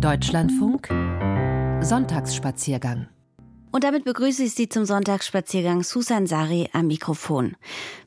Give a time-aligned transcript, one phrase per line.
[0.00, 0.88] Deutschlandfunk
[1.84, 3.08] Sonntagsspaziergang
[3.72, 7.56] und damit begrüße ich Sie zum Sonntagsspaziergang Susan Sari am Mikrofon.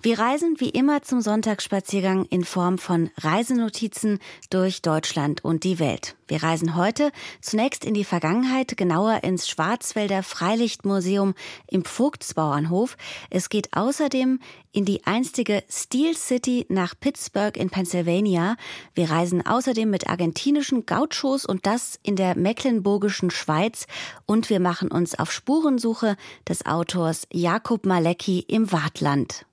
[0.01, 4.19] Wir reisen wie immer zum Sonntagsspaziergang in Form von Reisenotizen
[4.49, 6.15] durch Deutschland und die Welt.
[6.31, 11.33] Wir reisen heute zunächst in die Vergangenheit, genauer ins Schwarzwälder Freilichtmuseum
[11.67, 12.95] im Vogtsbauernhof.
[13.29, 14.39] Es geht außerdem
[14.71, 18.55] in die einstige Steel City nach Pittsburgh in Pennsylvania.
[18.95, 23.85] Wir reisen außerdem mit argentinischen Gauchos und das in der mecklenburgischen Schweiz
[24.25, 26.15] und wir machen uns auf Spurensuche
[26.47, 29.45] des Autors Jakob Malecki im Wartland.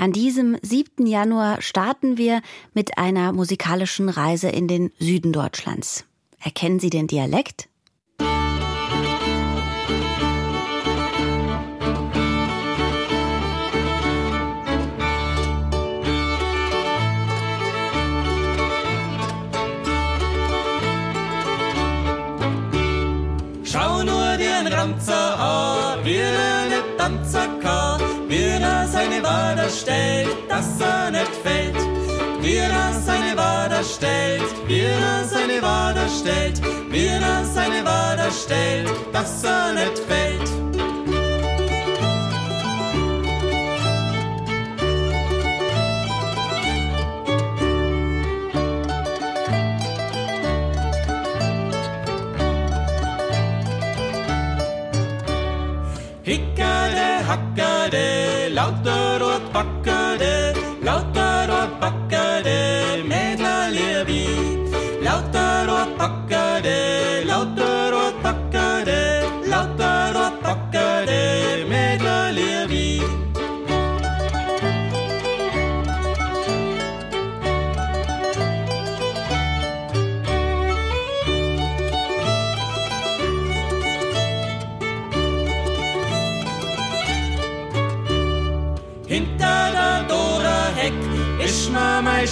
[0.00, 1.06] An diesem 7.
[1.06, 2.40] Januar starten wir
[2.72, 6.06] mit einer musikalischen Reise in den Süden Deutschlands.
[6.42, 7.68] Erkennen Sie den Dialekt?
[29.70, 31.76] Stellt, dass er nicht fällt.
[32.42, 36.60] Wie er seine Wader stellt, wie er seine Wader stellt,
[36.90, 40.39] wie er seine Wader stellt, dass er nicht fällt.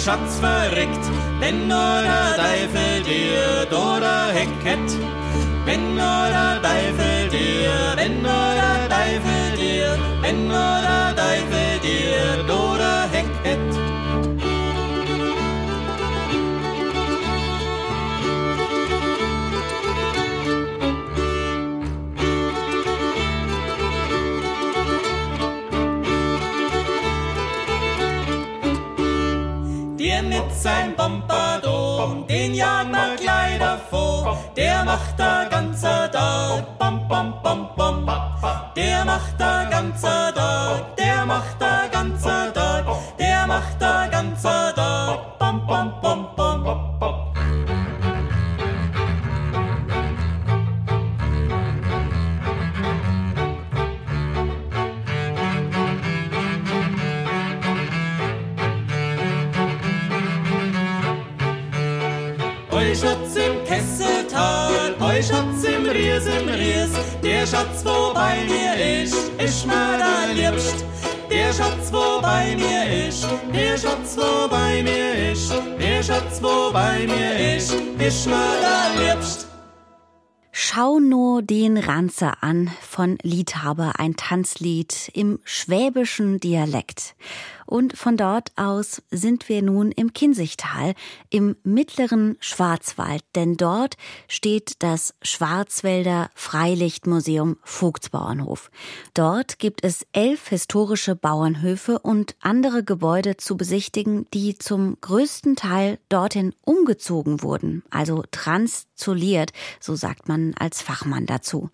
[0.03, 1.05] Schatz verreckt,
[1.39, 4.47] wenn nur der Teufel dir Dora Heck.
[5.65, 12.43] Wenn nur der Teufel dir, wenn nur der Teufel dir, wenn nur der Teufel dir
[12.47, 13.68] Dora Heck.
[30.61, 34.37] Seinem Pompadour, den jagen wir gleich davor.
[34.57, 38.05] Der macht der ganze Tag, bom, bom, bom, bom.
[38.75, 41.68] Der macht der ganze Tag, der macht der
[67.79, 70.83] Schatz, wo bei mir ist, ist mir der Liebst.
[71.29, 76.73] Der Schatz, wo bei mir ist, der Schatz, wo bei mir ist, der Schatz, wo
[76.73, 79.47] bei mir ist, ist mir der Liebst.
[80.51, 87.15] Schau nur den Ranzer an von Liedhaber, ein Tanzlied im schwäbischen Dialekt.
[87.69, 90.95] Und von dort aus sind wir nun im Kinzigtal,
[91.29, 93.95] im mittleren Schwarzwald, denn dort
[94.27, 98.71] steht das Schwarzwälder Freilichtmuseum Vogtsbauernhof.
[99.13, 105.99] Dort gibt es elf historische Bauernhöfe und andere Gebäude zu besichtigen, die zum größten Teil
[106.09, 111.69] dorthin umgezogen wurden, also transzoliert, so sagt man als Fachmann dazu.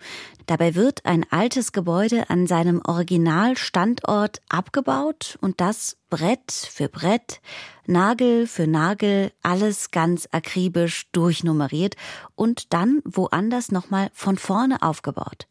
[0.46, 7.42] Dabei wird ein altes Gebäude an seinem Originalstandort abgebaut und das Brett für Brett,
[7.88, 11.96] Nagel für Nagel, alles ganz akribisch durchnummeriert
[12.36, 15.48] und dann woanders nochmal von vorne aufgebaut.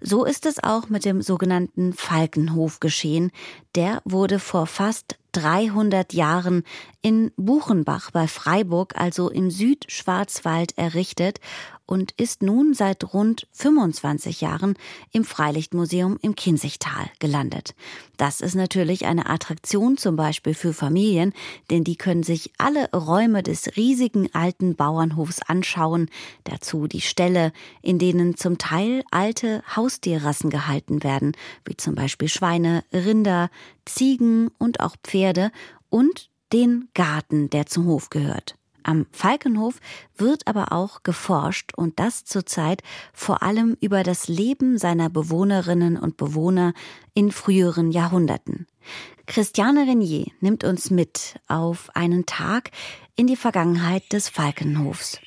[0.00, 3.32] So ist es auch mit dem sogenannten Falkenhof geschehen.
[3.74, 6.64] Der wurde vor fast 300 Jahren
[7.06, 11.38] in Buchenbach bei Freiburg, also im Südschwarzwald, errichtet
[11.86, 14.74] und ist nun seit rund 25 Jahren
[15.12, 17.76] im Freilichtmuseum im Kinzigtal gelandet.
[18.16, 21.32] Das ist natürlich eine Attraktion zum Beispiel für Familien,
[21.70, 26.10] denn die können sich alle Räume des riesigen alten Bauernhofs anschauen,
[26.42, 27.52] dazu die Ställe,
[27.82, 33.48] in denen zum Teil alte Haustierrassen gehalten werden, wie zum Beispiel Schweine, Rinder,
[33.84, 35.52] Ziegen und auch Pferde
[35.88, 38.56] und den Garten, der zum Hof gehört.
[38.86, 39.80] Am Falkenhof
[40.16, 46.16] wird aber auch geforscht und das zurzeit vor allem über das Leben seiner Bewohnerinnen und
[46.16, 46.72] Bewohner
[47.12, 48.68] in früheren Jahrhunderten.
[49.26, 52.70] Christiane Renier nimmt uns mit auf einen Tag
[53.16, 55.18] in die Vergangenheit des Falkenhofs.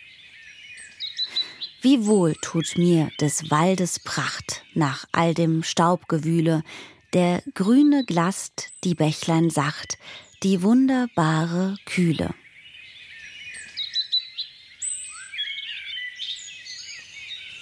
[1.81, 6.63] Wie wohl tut mir des Waldes Pracht nach all dem Staubgewühle,
[7.13, 9.97] der grüne Glast, die Bächlein sacht,
[10.43, 12.33] die wunderbare Kühle.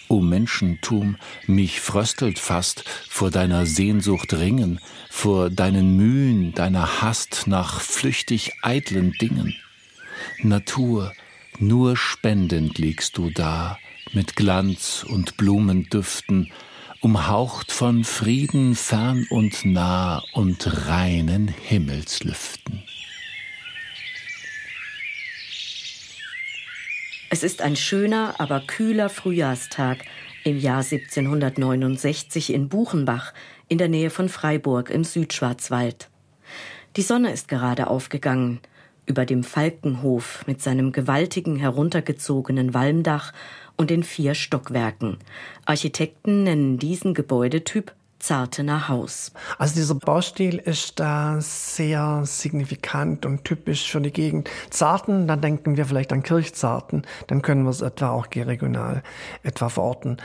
[0.09, 4.79] O Menschentum, mich fröstelt fast vor deiner Sehnsucht ringen,
[5.09, 9.55] vor deinen Mühen, deiner Hast nach flüchtig eitlen Dingen.
[10.43, 11.13] Natur,
[11.59, 13.77] nur spendend liegst du da,
[14.13, 16.51] mit Glanz und Blumendüften,
[17.07, 22.83] umhaucht von Frieden fern und nah und reinen Himmelslüften.
[27.29, 29.99] Es ist ein schöner, aber kühler Frühjahrstag
[30.43, 33.33] im Jahr 1769 in Buchenbach
[33.69, 36.09] in der Nähe von Freiburg im Südschwarzwald.
[36.97, 38.59] Die Sonne ist gerade aufgegangen.
[39.05, 43.31] Über dem Falkenhof mit seinem gewaltigen heruntergezogenen Walmdach
[43.77, 45.17] und den vier Stockwerken.
[45.65, 49.31] Architekten nennen diesen Gebäudetyp Zartener Haus.
[49.57, 54.49] Also dieser Baustil ist da sehr signifikant und typisch für die Gegend.
[54.69, 59.03] Zarten, dann denken wir vielleicht an Kirchzarten, dann können wir es etwa auch regional
[59.43, 60.17] etwa verorten.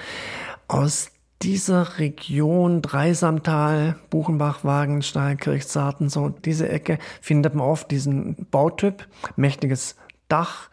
[0.69, 1.11] Aus
[1.43, 9.97] dieser Region, Dreisamtal, Buchenbach, Wagenstein, Kirchzarten, so diese Ecke, findet man oft diesen Bautyp, mächtiges
[10.33, 10.71] Dach,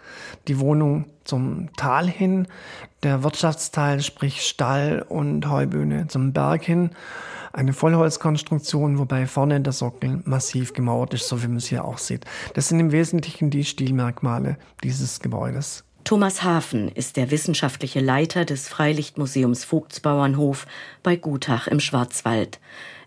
[0.47, 2.47] die Wohnung zum Tal hin,
[3.03, 6.91] der Wirtschaftsteil, sprich Stall und Heubühne zum Berg hin.
[7.51, 11.97] Eine Vollholzkonstruktion, wobei vorne der Sockel massiv gemauert ist, so wie man es hier auch
[11.97, 12.23] sieht.
[12.53, 15.83] Das sind im Wesentlichen die Stilmerkmale dieses Gebäudes.
[16.05, 20.67] Thomas Hafen ist der wissenschaftliche Leiter des Freilichtmuseums Vogtsbauernhof
[21.03, 22.59] bei Gutach im Schwarzwald.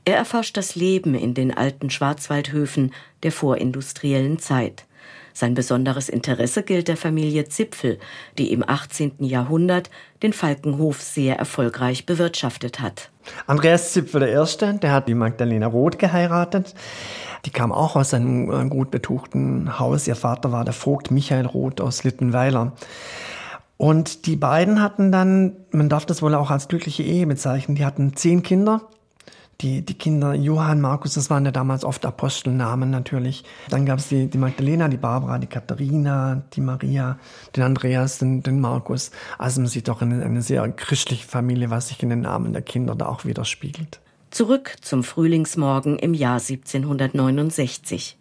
[0.04, 2.92] Er erforscht das Leben in den alten Schwarzwaldhöfen
[3.23, 4.85] der vorindustriellen Zeit.
[5.32, 7.98] Sein besonderes Interesse gilt der Familie Zipfel,
[8.38, 9.16] die im 18.
[9.20, 9.90] Jahrhundert
[10.22, 13.10] den Falkenhof sehr erfolgreich bewirtschaftet hat.
[13.46, 16.74] Andreas Zipfel der Erste, der hat die Magdalena Roth geheiratet.
[17.44, 20.06] Die kam auch aus einem gut betuchten Haus.
[20.06, 22.72] Ihr Vater war der Vogt Michael Roth aus Littenweiler.
[23.76, 27.84] Und die beiden hatten dann, man darf das wohl auch als glückliche Ehe bezeichnen, die
[27.84, 28.82] hatten zehn Kinder
[29.62, 33.45] die, die Kinder Johann, Markus, das waren ja damals oft Apostelnamen natürlich.
[33.71, 37.19] Dann gab es die, die Magdalena, die Barbara, die Katharina, die Maria,
[37.57, 39.11] den Andreas, den, den Markus.
[39.38, 42.62] Also man sieht doch eine, eine sehr christliche Familie, was sich in den Namen der
[42.62, 44.00] Kinder da auch widerspiegelt.
[44.31, 48.16] Zurück zum Frühlingsmorgen im Jahr 1769.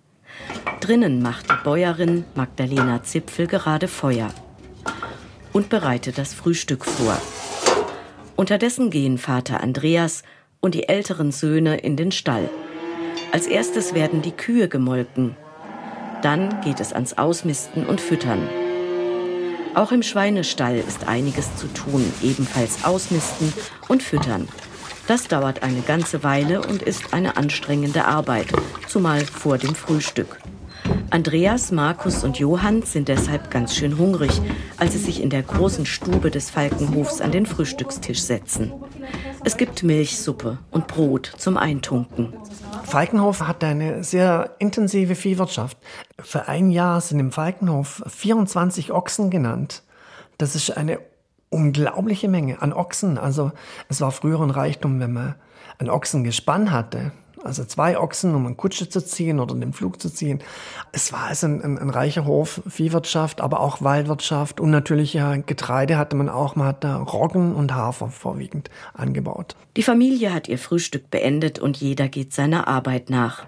[0.80, 4.30] Drinnen macht die Bäuerin Magdalena Zipfel gerade Feuer
[5.54, 7.18] und bereitet das Frühstück vor.
[8.36, 10.24] Unterdessen gehen Vater Andreas
[10.62, 12.50] und die älteren Söhne in den Stall.
[13.32, 15.36] Als erstes werden die Kühe gemolken.
[16.22, 18.48] Dann geht es ans Ausmisten und Füttern.
[19.74, 23.53] Auch im Schweinestall ist einiges zu tun, ebenfalls ausmisten
[23.88, 24.48] und füttern.
[25.08, 28.48] Das dauert eine ganze Weile und ist eine anstrengende Arbeit,
[28.88, 30.38] zumal vor dem Frühstück.
[31.10, 34.41] Andreas, Markus und Johann sind deshalb ganz schön hungrig,
[34.77, 38.72] als sie sich in der großen Stube des Falkenhofs an den Frühstückstisch setzen.
[39.43, 42.34] Es gibt Milchsuppe und Brot zum Eintunken.
[42.84, 45.77] Falkenhof hat eine sehr intensive Viehwirtschaft.
[46.20, 49.84] Für ein Jahr sind im Falkenhof 24 Ochsen genannt.
[50.38, 51.00] Das ist eine
[51.50, 53.17] unglaubliche Menge an Ochsen.
[53.17, 53.51] Also
[53.89, 55.36] es war früher ein Reichtum, wenn man
[55.77, 57.12] ein Ochsengespann hatte.
[57.44, 60.40] Also zwei Ochsen, um eine Kutsche zu ziehen oder den Flug zu ziehen.
[60.92, 65.36] Es war also ein, ein, ein reicher Hof, Viehwirtschaft, aber auch Waldwirtschaft und natürlich ja
[65.36, 66.56] Getreide hatte man auch.
[66.56, 69.56] Man hat da Roggen und Hafer vorwiegend angebaut.
[69.76, 73.44] Die Familie hat ihr Frühstück beendet und jeder geht seiner Arbeit nach.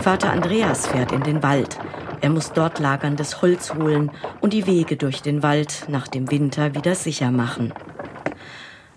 [0.00, 1.78] Vater Andreas fährt in den Wald.
[2.20, 4.10] Er muss dort lagerndes Holz holen
[4.40, 7.72] und die Wege durch den Wald nach dem Winter wieder sicher machen.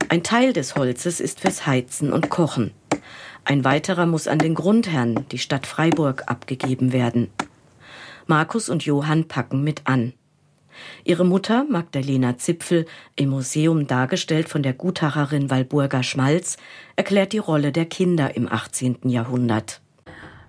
[0.10, 2.72] Ein Teil des Holzes ist fürs Heizen und Kochen.
[3.44, 7.30] Ein weiterer muss an den Grundherrn, die Stadt Freiburg, abgegeben werden.
[8.28, 10.14] Markus und Johann packen mit an.
[11.04, 16.58] Ihre Mutter, Magdalena Zipfel, im Museum dargestellt von der Gutacherin Walburga Schmalz,
[16.96, 19.00] erklärt die Rolle der Kinder im 18.
[19.10, 19.82] Jahrhundert.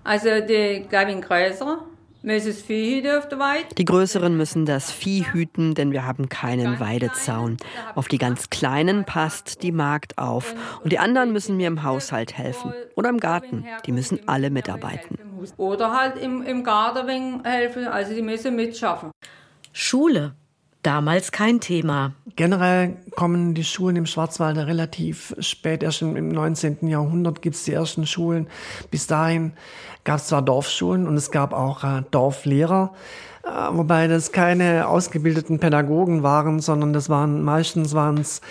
[0.03, 1.85] Also die Gavin Kräuser
[2.23, 7.57] die Größeren müssen das Vieh hüten, denn wir haben keinen Weidezaun.
[7.95, 10.55] Auf die ganz Kleinen passt die Magd auf.
[10.83, 12.73] Und die anderen müssen mir im Haushalt helfen.
[12.95, 13.65] Oder im Garten.
[13.85, 15.17] Die müssen alle mitarbeiten.
[15.57, 19.11] Oder halt im, im Garten helfen, also die müssen mitschaffen.
[19.73, 20.33] Schule
[20.83, 22.13] damals kein Thema.
[22.35, 25.81] Generell kommen die Schulen im Schwarzwald relativ spät.
[25.81, 26.87] Erst im 19.
[26.87, 28.47] Jahrhundert gibt es die ersten Schulen.
[28.91, 29.53] Bis dahin
[30.03, 32.93] gab es zwar Dorfschulen und es gab auch äh, Dorflehrer,
[33.43, 38.41] äh, wobei das keine ausgebildeten Pädagogen waren, sondern das waren meistens waren es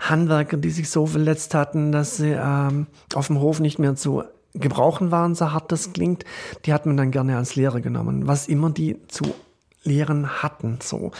[0.00, 4.24] Handwerker, die sich so verletzt hatten, dass sie ähm, auf dem Hof nicht mehr zu
[4.54, 6.24] gebrauchen waren, so hart das klingt.
[6.64, 9.34] Die hat man dann gerne als Lehrer genommen, was immer die zu
[9.82, 10.78] Lehren hatten.
[10.82, 11.12] So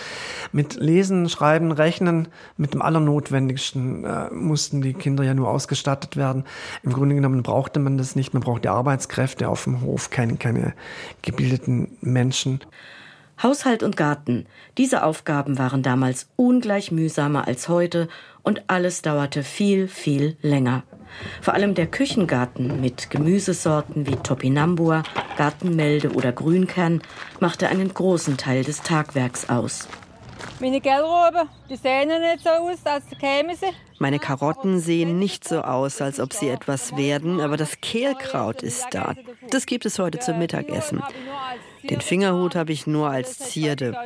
[0.53, 6.45] mit Lesen, Schreiben, Rechnen, mit dem Allernotwendigsten äh, mussten die Kinder ja nur ausgestattet werden.
[6.83, 8.35] Im Grunde genommen brauchte man das nicht.
[8.35, 10.75] Man brauchte Arbeitskräfte auf dem Hof, keine, keine
[11.23, 12.61] gebildeten Menschen.
[13.43, 14.47] Haushalt und Garten.
[14.77, 18.09] Diese Aufgaben waren damals ungleich mühsamer als heute
[18.43, 20.83] und alles dauerte viel, viel länger.
[21.41, 25.03] Vor allem der Küchengarten mit Gemüsesorten wie Topinambur,
[25.37, 27.03] Gartenmelde oder Grünkern
[27.41, 29.89] machte einen großen Teil des Tagwerks aus.
[30.61, 33.67] Meine Gellroben, die sehen nicht so aus, als kämen sie.
[33.99, 38.87] Meine Karotten sehen nicht so aus, als ob sie etwas werden, aber das Kehlkraut ist
[38.93, 39.15] da.
[39.51, 41.03] Das gibt es heute zum Mittagessen.
[41.85, 43.97] Den Fingerhut habe ich nur als Zierde.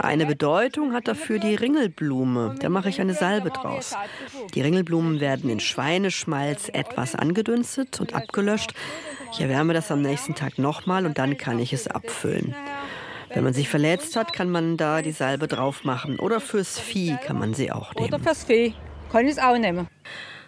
[0.00, 2.56] Eine Bedeutung hat dafür die Ringelblume.
[2.60, 3.94] Da mache ich eine Salbe draus.
[4.54, 8.74] Die Ringelblumen werden in Schweineschmalz etwas angedünstet und abgelöscht.
[9.32, 12.54] Ich erwärme das am nächsten Tag nochmal und dann kann ich es abfüllen.
[13.32, 16.18] Wenn man sich verletzt hat, kann man da die Salbe drauf machen.
[16.18, 18.06] Oder fürs Vieh kann man sie auch nehmen.
[18.06, 18.74] Oder fürs Vieh
[19.12, 19.86] kann ich es auch nehmen.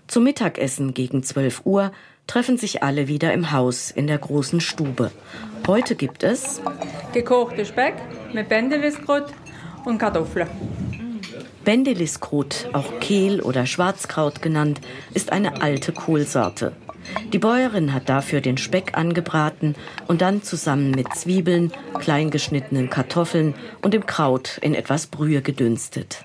[0.07, 1.93] Zum Mittagessen gegen 12 Uhr
[2.27, 5.11] treffen sich alle wieder im Haus in der großen Stube.
[5.67, 6.61] Heute gibt es
[7.12, 7.95] gekochte Speck
[8.33, 9.27] mit Bendeliskrut
[9.85, 10.49] und Kartoffeln.
[11.65, 14.81] Bendeliskrut, auch Kehl oder Schwarzkraut genannt,
[15.12, 16.73] ist eine alte Kohlsorte.
[17.33, 19.75] Die Bäuerin hat dafür den Speck angebraten
[20.07, 26.25] und dann zusammen mit Zwiebeln, kleingeschnittenen Kartoffeln und dem Kraut in etwas Brühe gedünstet.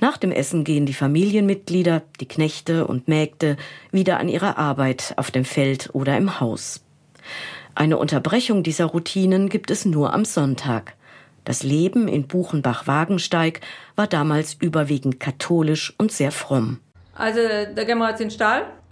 [0.00, 3.56] Nach dem Essen gehen die Familienmitglieder, die Knechte und Mägde
[3.90, 6.84] wieder an ihre Arbeit auf dem Feld oder im Haus.
[7.74, 10.94] Eine Unterbrechung dieser Routinen gibt es nur am Sonntag.
[11.44, 13.60] Das Leben in Buchenbach-Wagensteig
[13.96, 16.80] war damals überwiegend katholisch und sehr fromm.
[17.14, 17.40] Also,
[17.74, 18.30] da gehen wir in den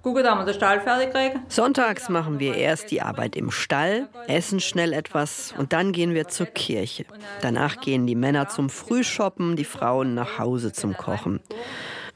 [0.06, 1.42] Gucke, da wir den Stall fertig kriegen.
[1.48, 6.28] Sonntags machen wir erst die Arbeit im Stall, essen schnell etwas und dann gehen wir
[6.28, 7.06] zur Kirche.
[7.40, 11.40] Danach gehen die Männer zum Frühshoppen, die Frauen nach Hause zum Kochen.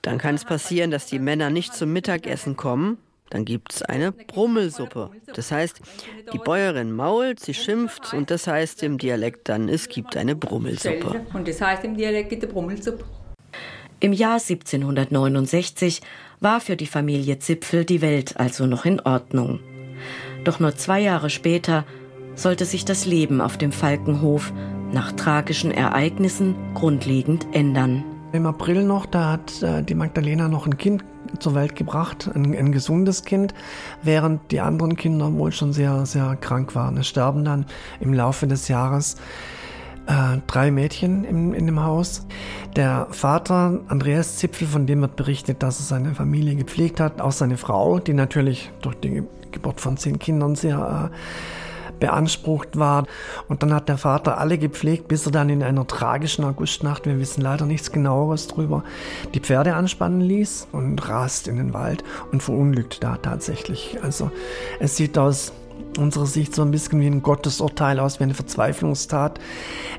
[0.02, 2.98] Dann kann es passieren, dass die Männer nicht zum Mittagessen kommen.
[3.28, 5.10] Dann gibt es eine Brummelsuppe.
[5.34, 5.80] Das heißt,
[6.32, 11.22] die Bäuerin mault, sie schimpft und das heißt im Dialekt dann, es gibt eine Brummelsuppe.
[11.34, 13.04] Und das heißt im Dialekt gibt eine Brummelsuppe.
[14.02, 16.00] Im Jahr 1769
[16.40, 19.60] war für die Familie Zipfel die Welt also noch in Ordnung.
[20.44, 21.84] Doch nur zwei Jahre später
[22.34, 24.52] sollte sich das Leben auf dem Falkenhof
[24.92, 28.04] nach tragischen Ereignissen grundlegend ändern.
[28.32, 31.04] Im April noch, da hat äh, die Magdalena noch ein Kind
[31.38, 33.54] zur Welt gebracht, ein, ein, gesundes Kind,
[34.02, 36.96] während die anderen Kinder wohl schon sehr, sehr krank waren.
[36.96, 37.66] Es sterben dann
[38.00, 39.16] im Laufe des Jahres
[40.10, 42.26] äh, drei Mädchen in, in dem Haus.
[42.76, 47.32] Der Vater, Andreas Zipfel, von dem wird berichtet, dass er seine Familie gepflegt hat, auch
[47.32, 51.16] seine Frau, die natürlich durch die Geburt von zehn Kindern sehr äh,
[52.00, 53.06] beansprucht war.
[53.48, 57.20] Und dann hat der Vater alle gepflegt, bis er dann in einer tragischen Augustnacht, wir
[57.20, 58.82] wissen leider nichts genaueres drüber,
[59.34, 62.02] die Pferde anspannen ließ und rast in den Wald
[62.32, 63.98] und verunglückt da tatsächlich.
[64.02, 64.30] Also
[64.80, 65.52] es sieht aus
[65.98, 69.38] unserer Sicht so ein bisschen wie ein Gottesurteil aus, wie eine Verzweiflungstat.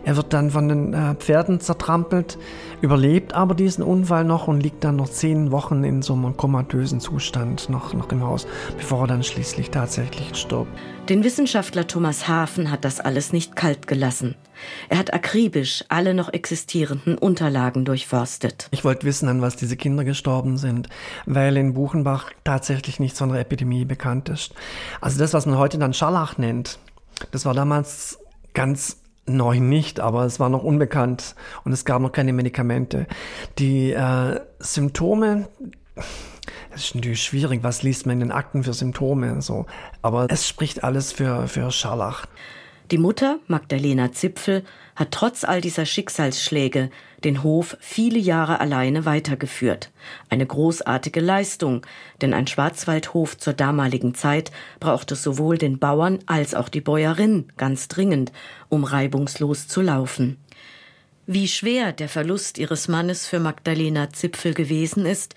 [0.03, 2.37] Er wird dann von den äh, Pferden zertrampelt,
[2.81, 6.99] überlebt aber diesen Unfall noch und liegt dann noch zehn Wochen in so einem komatösen
[6.99, 8.47] Zustand noch, noch im Haus,
[8.77, 10.71] bevor er dann schließlich tatsächlich stirbt.
[11.09, 14.35] Den Wissenschaftler Thomas Hafen hat das alles nicht kalt gelassen.
[14.89, 18.67] Er hat akribisch alle noch existierenden Unterlagen durchforstet.
[18.71, 20.89] Ich wollte wissen, an was diese Kinder gestorben sind,
[21.25, 24.53] weil in Buchenbach tatsächlich nichts von einer Epidemie bekannt ist.
[24.99, 26.79] Also das, was man heute dann Scharlach nennt,
[27.31, 28.19] das war damals
[28.53, 33.07] ganz neu nicht, aber es war noch unbekannt und es gab noch keine Medikamente.
[33.59, 35.47] Die äh, Symptome,
[36.71, 39.65] das ist natürlich schwierig, was liest man in den Akten für Symptome, so.
[40.01, 42.25] Aber es spricht alles für, für Scharlach.
[42.91, 44.65] Die Mutter, Magdalena Zipfel,
[44.97, 46.89] hat trotz all dieser Schicksalsschläge
[47.23, 49.91] den Hof viele Jahre alleine weitergeführt.
[50.29, 51.85] Eine großartige Leistung,
[52.21, 57.87] denn ein Schwarzwaldhof zur damaligen Zeit brauchte sowohl den Bauern als auch die Bäuerin ganz
[57.87, 58.33] dringend,
[58.67, 60.35] um reibungslos zu laufen.
[61.25, 65.33] Wie schwer der Verlust ihres Mannes für Magdalena Zipfel gewesen ist,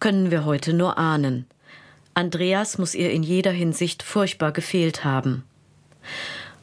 [0.00, 1.46] können wir heute nur ahnen.
[2.14, 5.44] Andreas muss ihr in jeder Hinsicht furchtbar gefehlt haben.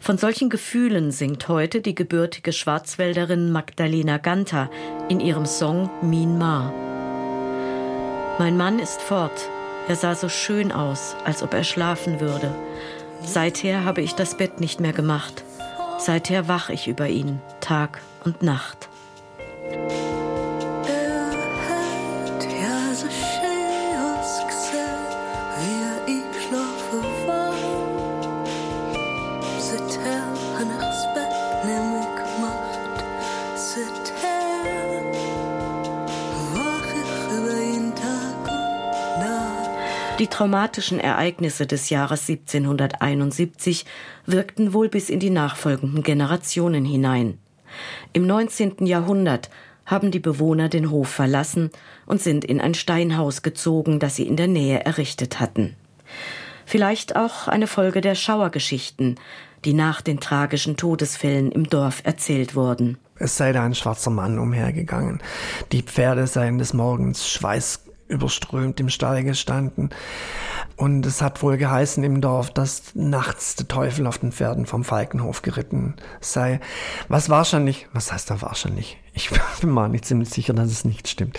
[0.03, 4.69] Von solchen Gefühlen singt heute die gebürtige Schwarzwälderin Magdalena Ganter
[5.08, 6.73] in ihrem Song Min Ma.
[8.38, 9.47] Mein Mann ist fort.
[9.88, 12.54] Er sah so schön aus, als ob er schlafen würde.
[13.23, 15.45] Seither habe ich das Bett nicht mehr gemacht.
[15.99, 18.89] Seither wach ich über ihn, Tag und Nacht.
[40.23, 43.83] Die traumatischen Ereignisse des Jahres 1771
[44.25, 47.39] wirkten wohl bis in die nachfolgenden Generationen hinein.
[48.13, 48.86] Im 19.
[48.86, 49.49] Jahrhundert
[49.86, 51.71] haben die Bewohner den Hof verlassen
[52.05, 55.75] und sind in ein Steinhaus gezogen, das sie in der Nähe errichtet hatten.
[56.65, 59.19] Vielleicht auch eine Folge der Schauergeschichten,
[59.65, 62.97] die nach den tragischen Todesfällen im Dorf erzählt wurden.
[63.19, 65.21] Es sei da ein schwarzer Mann umhergegangen.
[65.73, 67.83] Die Pferde seien des Morgens Schweiß
[68.13, 69.89] überströmt im Stall gestanden.
[70.78, 74.84] Und es hat wohl geheißen im Dorf, dass nachts der Teufel auf den Pferden vom
[74.84, 76.60] Falkenhof geritten sei.
[77.10, 79.03] Was wahrscheinlich, was heißt da wahrscheinlich?
[79.15, 79.30] Ich
[79.62, 81.38] bin mal nicht ziemlich sicher, dass es nicht stimmt.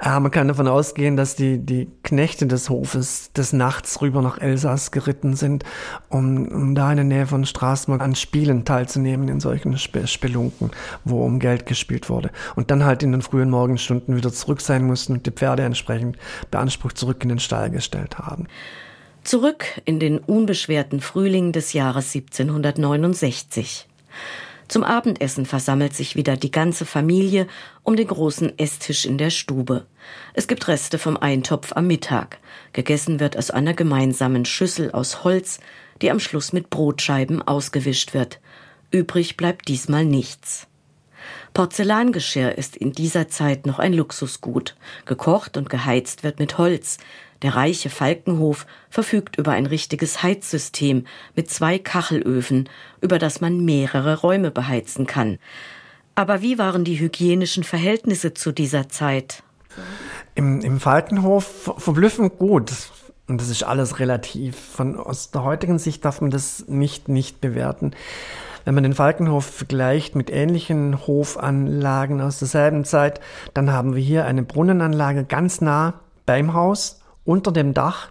[0.00, 4.38] Äh, man kann davon ausgehen, dass die, die Knechte des Hofes des Nachts rüber nach
[4.38, 5.64] Elsass geritten sind,
[6.08, 10.70] um, um da in der Nähe von Straßburg an Spielen teilzunehmen, in solchen Sp Spelunken,
[11.04, 12.30] wo um Geld gespielt wurde.
[12.54, 16.16] Und dann halt in den frühen Morgenstunden wieder zurück sein mussten und die Pferde entsprechend
[16.50, 18.46] beansprucht zurück in den Stall gestellt haben.
[19.24, 23.86] Zurück in den unbeschwerten Frühling des Jahres 1769.
[24.70, 27.48] Zum Abendessen versammelt sich wieder die ganze Familie
[27.82, 29.84] um den großen Esstisch in der Stube.
[30.32, 32.38] Es gibt Reste vom Eintopf am Mittag.
[32.72, 35.58] Gegessen wird aus einer gemeinsamen Schüssel aus Holz,
[36.00, 38.38] die am Schluss mit Brotscheiben ausgewischt wird.
[38.92, 40.68] Übrig bleibt diesmal nichts.
[41.52, 44.76] Porzellangeschirr ist in dieser Zeit noch ein Luxusgut.
[45.04, 46.98] Gekocht und geheizt wird mit Holz.
[47.42, 52.68] Der reiche Falkenhof verfügt über ein richtiges Heizsystem mit zwei Kachelöfen,
[53.00, 55.38] über das man mehrere Räume beheizen kann.
[56.14, 59.42] Aber wie waren die hygienischen Verhältnisse zu dieser Zeit?
[60.34, 62.72] Im, im Falkenhof verblüffend gut.
[63.26, 64.56] Und das ist alles relativ.
[64.58, 67.92] Von aus der heutigen Sicht darf man das nicht nicht bewerten.
[68.64, 73.20] Wenn man den Falkenhof vergleicht mit ähnlichen Hofanlagen aus derselben Zeit,
[73.54, 76.99] dann haben wir hier eine Brunnenanlage ganz nah beim Haus
[77.30, 78.08] unter dem Dach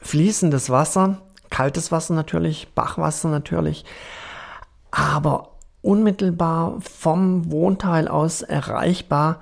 [0.00, 3.84] fließendes Wasser, kaltes Wasser natürlich, Bachwasser natürlich,
[4.90, 9.38] aber unmittelbar vom Wohnteil aus erreichbar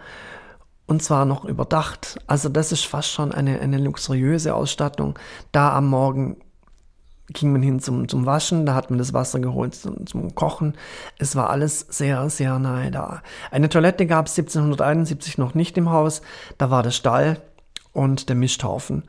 [0.87, 2.19] und zwar noch überdacht.
[2.27, 5.19] Also das ist fast schon eine, eine luxuriöse Ausstattung,
[5.53, 6.37] da am Morgen
[7.33, 10.75] ging man hin zum, zum Waschen, da hat man das Wasser geholt zum, zum Kochen.
[11.19, 13.23] Es war alles sehr, sehr nahe da.
[13.51, 16.23] Eine Toilette gab es 1771 noch nicht im Haus,
[16.59, 17.41] da war der Stall
[17.93, 19.05] und der Misthaufen.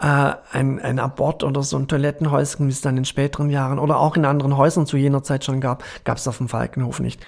[0.00, 3.98] Äh, ein, ein Abort oder so ein Toilettenhäuschen, wie es dann in späteren Jahren oder
[3.98, 7.24] auch in anderen Häusern zu jener Zeit schon gab, gab es auf dem Falkenhof nicht.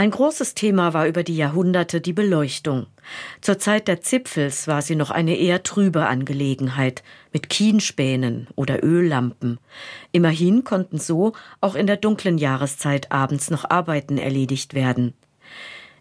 [0.00, 2.86] Ein großes Thema war über die Jahrhunderte die Beleuchtung.
[3.42, 7.02] Zur Zeit der Zipfels war sie noch eine eher trübe Angelegenheit
[7.32, 9.58] mit Kienspänen oder Öllampen.
[10.10, 15.12] Immerhin konnten so auch in der dunklen Jahreszeit abends noch Arbeiten erledigt werden.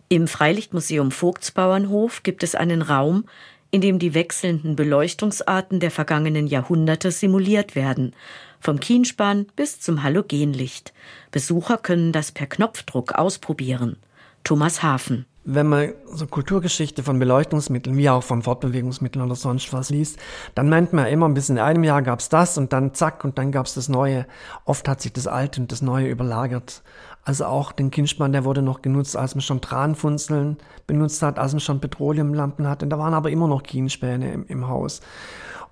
[0.07, 3.25] Im Freilichtmuseum Vogtsbauernhof gibt es einen Raum,
[3.71, 8.13] in dem die wechselnden Beleuchtungsarten der vergangenen Jahrhunderte simuliert werden
[8.59, 10.93] vom Kienspan bis zum Halogenlicht.
[11.31, 13.97] Besucher können das per Knopfdruck ausprobieren.
[14.43, 15.25] Thomas Hafen.
[15.45, 20.19] Wenn man so Kulturgeschichte von Beleuchtungsmitteln wie auch von Fortbewegungsmitteln oder sonst was liest,
[20.53, 23.37] dann meint man immer, bis in einem Jahr gab es das und dann zack und
[23.37, 24.27] dann gab es das Neue.
[24.65, 26.83] Oft hat sich das Alte und das Neue überlagert.
[27.29, 31.51] Also auch den Kinspan, der wurde noch genutzt, als man schon Tranfunzeln benutzt hat, als
[31.51, 32.87] man schon Petroleumlampen hatte.
[32.87, 35.01] Da waren aber immer noch Kienspäne im, im Haus.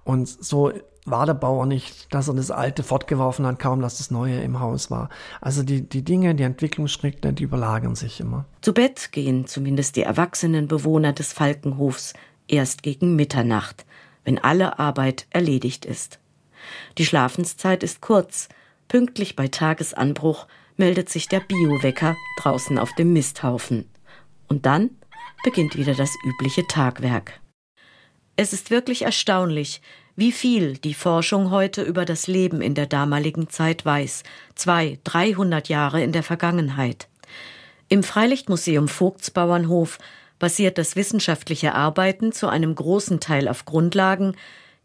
[0.03, 0.71] Und so
[1.05, 4.59] war der Bauer nicht, dass er das Alte fortgeworfen hat, kaum dass das Neue im
[4.59, 5.09] Haus war.
[5.41, 8.45] Also die, die Dinge, die Entwicklungsschritte, die überlagern sich immer.
[8.61, 12.13] Zu Bett gehen zumindest die erwachsenen Bewohner des Falkenhofs
[12.47, 13.87] erst gegen Mitternacht,
[14.25, 16.19] wenn alle Arbeit erledigt ist.
[16.99, 18.47] Die Schlafenszeit ist kurz.
[18.87, 20.45] Pünktlich bei Tagesanbruch
[20.77, 23.89] meldet sich der Biowecker draußen auf dem Misthaufen.
[24.47, 24.91] Und dann
[25.43, 27.39] beginnt wieder das übliche Tagwerk.
[28.35, 29.81] Es ist wirklich erstaunlich,
[30.15, 34.23] wie viel die Forschung heute über das Leben in der damaligen Zeit weiß,
[34.55, 37.07] zwei, dreihundert Jahre in der Vergangenheit.
[37.89, 39.99] Im Freilichtmuseum Vogtsbauernhof
[40.39, 44.35] basiert das wissenschaftliche Arbeiten zu einem großen Teil auf Grundlagen,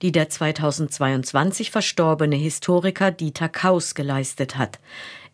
[0.02, 4.80] die der 2022 verstorbene Historiker Dieter Kaus geleistet hat.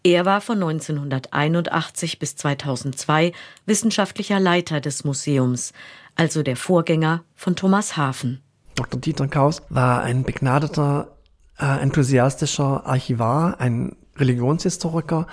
[0.02, 3.32] Er war von 1981 bis 2002
[3.66, 5.72] wissenschaftlicher Leiter des Museums,
[6.14, 8.40] also der Vorgänger von Thomas Hafen.
[8.74, 9.00] Dr.
[9.00, 11.16] Dieter Kaus war ein begnadeter,
[11.58, 15.26] äh, enthusiastischer Archivar, ein Religionshistoriker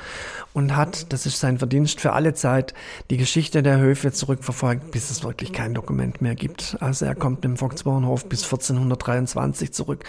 [0.53, 2.73] und hat, das ist sein Verdienst für alle Zeit,
[3.09, 6.77] die Geschichte der Höfe zurückverfolgt, bis es wirklich kein Dokument mehr gibt.
[6.79, 10.03] Also er kommt im Volksbauernhof bis 1423 zurück.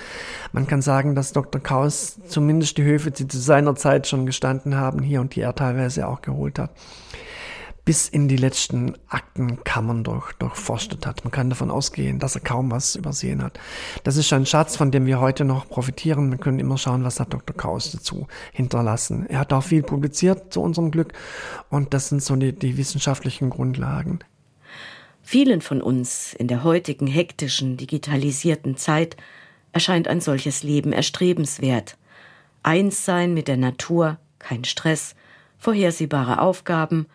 [0.53, 1.61] Man kann sagen, dass Dr.
[1.61, 5.55] Kaus zumindest die Höfe, die zu seiner Zeit schon gestanden haben, hier und die er
[5.55, 6.71] teilweise auch geholt hat
[7.87, 11.25] bis in die letzten Aktenkammern durch, durchforstet hat.
[11.25, 13.61] Man kann davon ausgehen, dass er kaum was übersehen hat.
[14.03, 16.33] Das ist ein Schatz, von dem wir heute noch profitieren.
[16.33, 17.57] Wir können immer schauen, was hat Dr.
[17.57, 19.25] Kaus dazu hinterlassen.
[19.29, 21.12] Er hat auch viel publiziert zu unserem Glück
[21.70, 24.18] und das sind so die, die wissenschaftlichen Grundlagen.
[25.22, 29.16] Vielen von uns in der heutigen hektischen, digitalisierten Zeit
[29.72, 31.96] erscheint ein solches Leben erstrebenswert.
[32.64, 35.14] Eins sein mit der Natur, kein Stress,
[35.57, 37.07] vorhersehbare Aufgaben,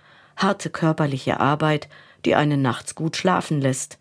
[0.41, 1.89] harte körperliche Arbeit,
[2.25, 3.97] die einen nachts gut schlafen lässt.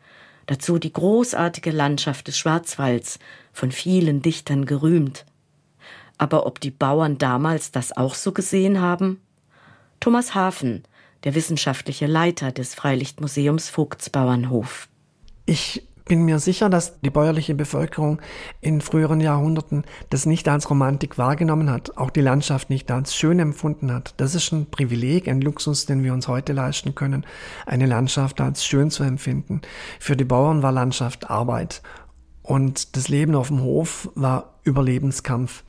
[0.46, 3.18] Dazu die großartige Landschaft des Schwarzwalds,
[3.52, 5.24] von vielen Dichtern gerühmt.
[6.18, 9.20] Aber ob die Bauern damals das auch so gesehen haben?
[10.00, 10.84] Thomas Hafen,
[11.24, 14.88] der wissenschaftliche Leiter des Freilichtmuseums Vogtsbauernhof.
[15.46, 18.20] Ich bin mir sicher, dass die bäuerliche Bevölkerung
[18.60, 23.38] in früheren Jahrhunderten das nicht als Romantik wahrgenommen hat, auch die Landschaft nicht als schön
[23.38, 24.14] empfunden hat.
[24.16, 27.24] Das ist ein Privileg, ein Luxus, den wir uns heute leisten können,
[27.64, 29.60] eine Landschaft als schön zu empfinden.
[30.00, 31.80] Für die Bauern war Landschaft Arbeit
[32.42, 35.62] und das Leben auf dem Hof war Überlebenskampf.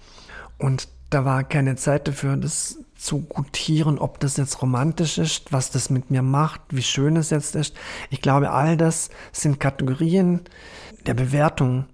[0.58, 5.72] Und da war keine Zeit dafür, das zu gutieren, ob das jetzt romantisch ist, was
[5.72, 7.76] das mit mir macht, wie schön es jetzt ist.
[8.12, 10.42] Ich glaube, all das sind Kategorien
[11.08, 11.86] der Bewertung,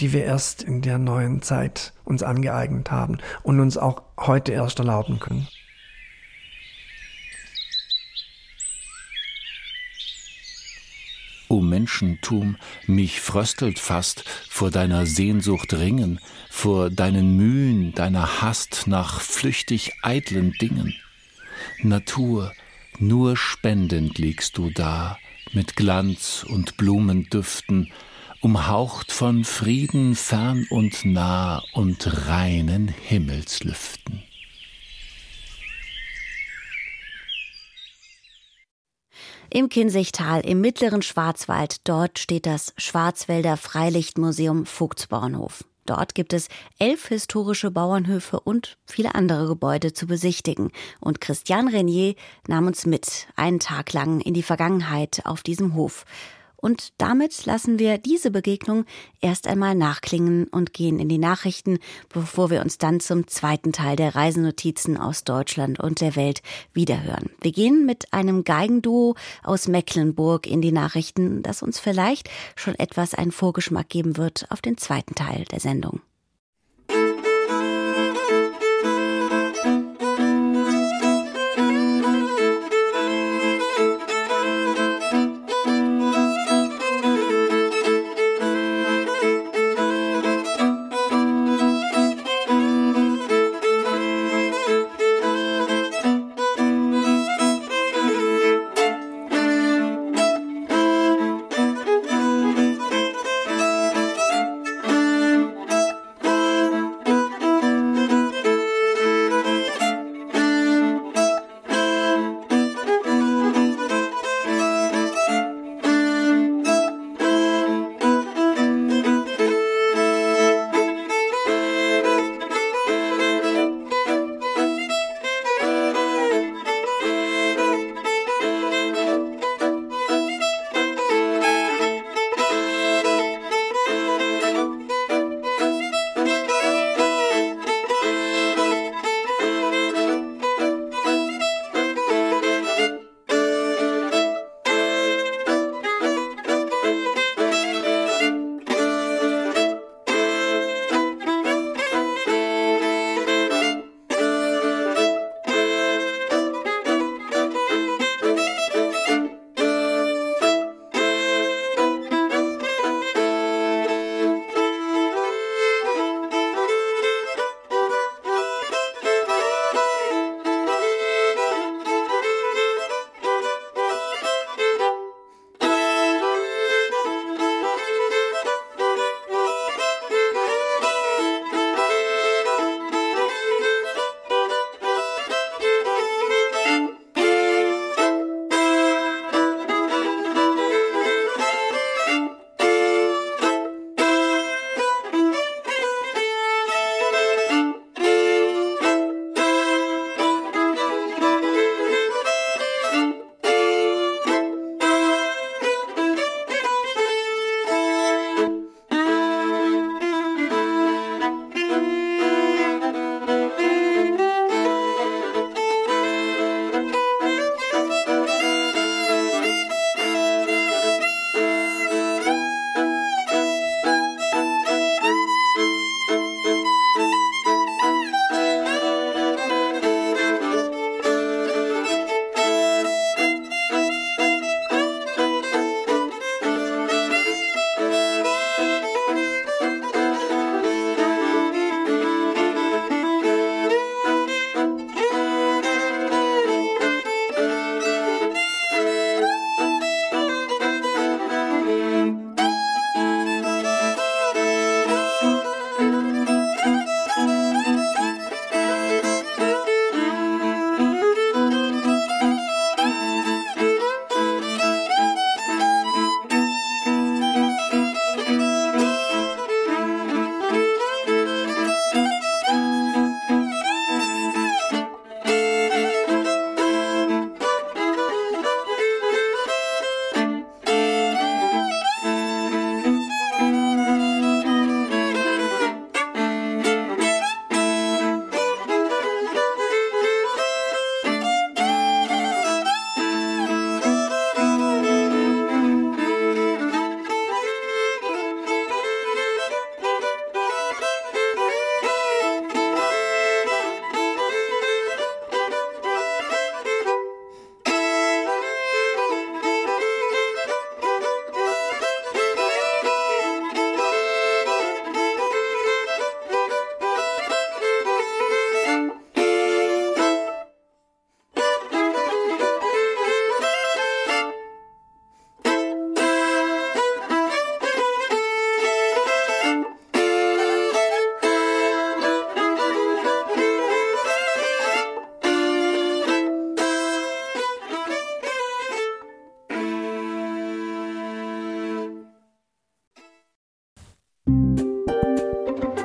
[0.00, 4.80] die wir erst in der neuen Zeit uns angeeignet haben und uns auch heute erst
[4.80, 5.46] erlauben können.
[11.48, 12.56] O Menschentum,
[12.88, 16.18] mich fröstelt fast vor deiner Sehnsucht ringen,
[16.54, 20.94] vor deinen Mühen, deiner Hast nach flüchtig eitlen Dingen.
[21.82, 22.52] Natur,
[22.98, 25.18] nur spendend liegst du da,
[25.52, 27.92] mit Glanz und Blumendüften,
[28.40, 34.22] umhaucht von Frieden fern und nah und reinen Himmelslüften.
[39.50, 45.64] Im Kinzigtal im mittleren Schwarzwald, dort steht das Schwarzwälder Freilichtmuseum Vogtsbauernhof.
[45.86, 50.70] Dort gibt es elf historische Bauernhöfe und viele andere Gebäude zu besichtigen.
[51.00, 52.14] Und Christian Renier
[52.46, 56.04] nahm uns mit einen Tag lang in die Vergangenheit auf diesem Hof.
[56.64, 58.86] Und damit lassen wir diese Begegnung
[59.20, 63.96] erst einmal nachklingen und gehen in die Nachrichten, bevor wir uns dann zum zweiten Teil
[63.96, 66.40] der Reisenotizen aus Deutschland und der Welt
[66.72, 67.28] wiederhören.
[67.42, 73.12] Wir gehen mit einem Geigenduo aus Mecklenburg in die Nachrichten, das uns vielleicht schon etwas
[73.12, 76.00] einen Vorgeschmack geben wird auf den zweiten Teil der Sendung.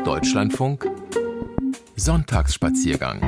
[0.09, 0.89] Deutschlandfunk
[1.95, 3.21] Sonntagsspaziergang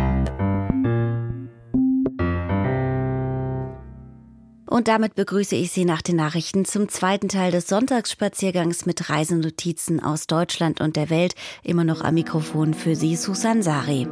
[4.65, 10.01] Und damit begrüße ich Sie nach den Nachrichten zum zweiten Teil des Sonntagsspaziergangs mit Reisenotizen
[10.03, 11.35] aus Deutschland und der Welt.
[11.61, 14.07] Immer noch am Mikrofon für Sie Susan Sari.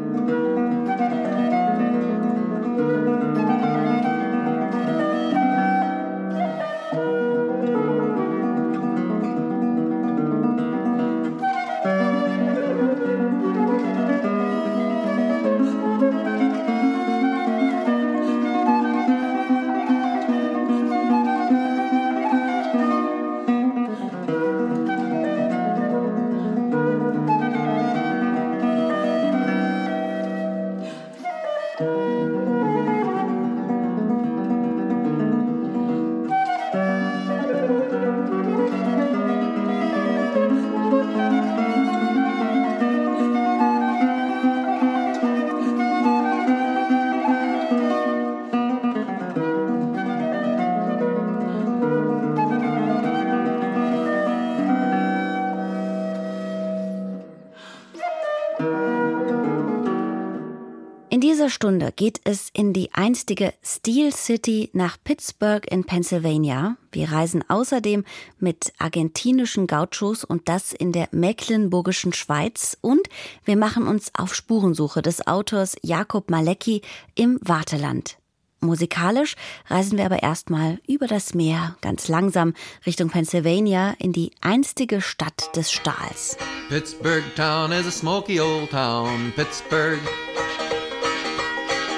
[63.72, 66.76] Steel City nach Pittsburgh in Pennsylvania.
[66.92, 68.04] Wir reisen außerdem
[68.40, 73.08] mit argentinischen Gauchos und das in der mecklenburgischen Schweiz und
[73.46, 76.82] wir machen uns auf Spurensuche des Autors Jakob Malecki
[77.14, 78.18] im Warteland.
[78.60, 79.36] Musikalisch
[79.68, 82.56] reisen wir aber erstmal über das Meer, ganz langsam
[82.88, 86.38] Richtung Pennsylvania in die einstige Stadt des Stahls.
[86.70, 89.32] Pittsburgh town is a smoky old town.
[89.36, 90.00] Pittsburgh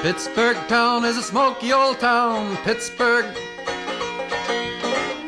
[0.02, 2.58] Pittsburgh town is a smoky old town.
[2.64, 3.26] Pittsburgh.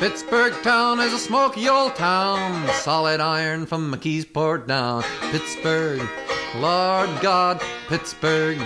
[0.00, 2.68] Pittsburgh town is a smoky old town.
[2.80, 5.04] Solid iron from McKeesport down.
[5.30, 6.02] Pittsburgh.
[6.56, 8.58] Lord God, Pittsburgh.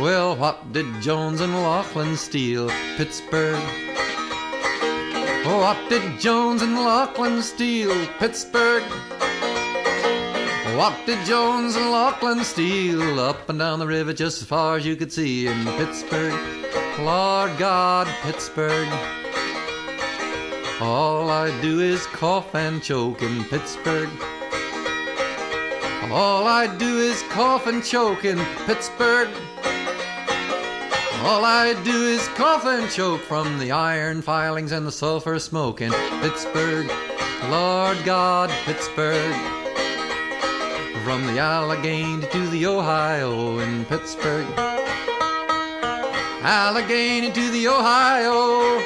[0.00, 2.68] Well, what did Jones and Laughlin steal?
[2.96, 3.60] Pittsburgh.
[5.44, 8.06] What did Jones and Laughlin steal?
[8.20, 8.84] Pittsburgh.
[10.76, 14.84] What did Jones and Lachlan steal up and down the river just as far as
[14.84, 16.34] you could see in Pittsburgh?
[16.98, 18.88] Lord God, Pittsburgh.
[20.80, 24.08] All I do is cough and choke in Pittsburgh.
[26.10, 29.28] All I do is cough and choke in Pittsburgh.
[31.22, 35.80] All I do is cough and choke from the iron filings and the sulfur smoke
[35.80, 36.90] in Pittsburgh.
[37.48, 39.63] Lord God, Pittsburgh.
[41.04, 44.46] From the Allegheny to the Ohio in Pittsburgh.
[46.42, 48.80] Allegheny to the Ohio.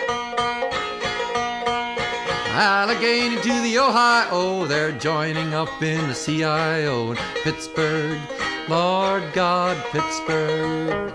[2.59, 4.67] Allegheny to the Ohio.
[4.67, 8.19] They're joining up in the CIO in Pittsburgh.
[8.69, 11.13] Lord God, Pittsburgh.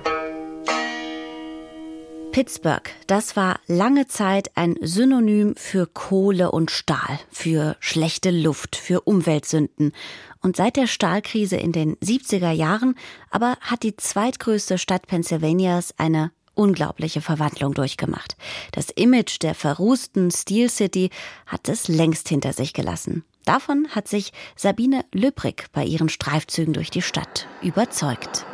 [2.32, 9.02] Pittsburgh, das war lange Zeit ein Synonym für Kohle und Stahl, für schlechte Luft, für
[9.02, 9.92] Umweltsünden.
[10.44, 12.96] Und seit der Stahlkrise in den 70er Jahren
[13.32, 18.36] aber hat die zweitgrößte Stadt Pennsylvanias eine unglaubliche Verwandlung durchgemacht.
[18.74, 21.10] Das Image der verrußten Steel City
[21.48, 23.24] hat es längst hinter sich gelassen.
[23.46, 28.46] Davon hat sich Sabine Lübrig bei ihren Streifzügen durch die Stadt überzeugt.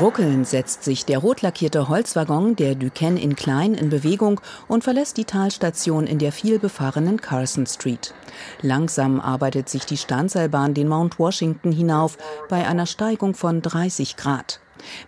[0.00, 5.16] Ruckelnd setzt sich der rot lackierte Holzwaggon der Duquesne in Klein in Bewegung und verlässt
[5.18, 8.14] die Talstation in der vielbefahrenen Carson Street.
[8.62, 12.16] Langsam arbeitet sich die Standseilbahn den Mount Washington hinauf
[12.48, 14.60] bei einer Steigung von 30 Grad.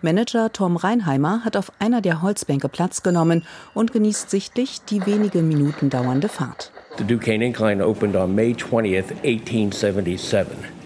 [0.02, 5.42] Manager Tom Reinheimer hat auf einer der Holzbänke Platz genommen und genießt sichtlich die wenige
[5.42, 6.70] Minuten dauernde Fahrt.
[6.98, 10.85] The Duquesne Incline opened on May 20th, 1877.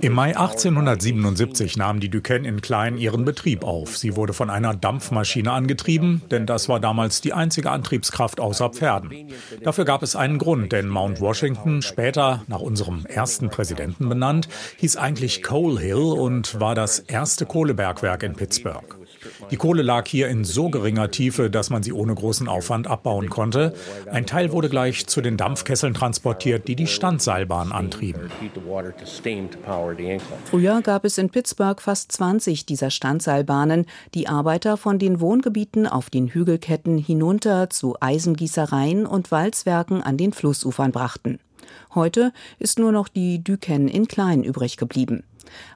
[0.00, 3.96] Im Mai 1877 nahm die Duquesne in Klein ihren Betrieb auf.
[3.96, 9.32] Sie wurde von einer Dampfmaschine angetrieben, denn das war damals die einzige Antriebskraft außer Pferden.
[9.62, 14.96] Dafür gab es einen Grund, denn Mount Washington, später nach unserem ersten Präsidenten benannt, hieß
[14.96, 18.98] eigentlich Coal Hill und war das erste Kohlebergwerk in Pittsburgh.
[19.50, 23.30] Die Kohle lag hier in so geringer Tiefe, dass man sie ohne großen Aufwand abbauen
[23.30, 23.74] konnte.
[24.10, 28.30] Ein Teil wurde gleich zu den Dampfkesseln transportiert, die die Standseilbahn antrieben.
[30.44, 36.10] Früher gab es in Pittsburgh fast 20 dieser Standseilbahnen, die Arbeiter von den Wohngebieten auf
[36.10, 41.38] den Hügelketten hinunter zu Eisengießereien und Walzwerken an den Flussufern brachten.
[41.94, 45.24] Heute ist nur noch die Duquesne in Klein übrig geblieben.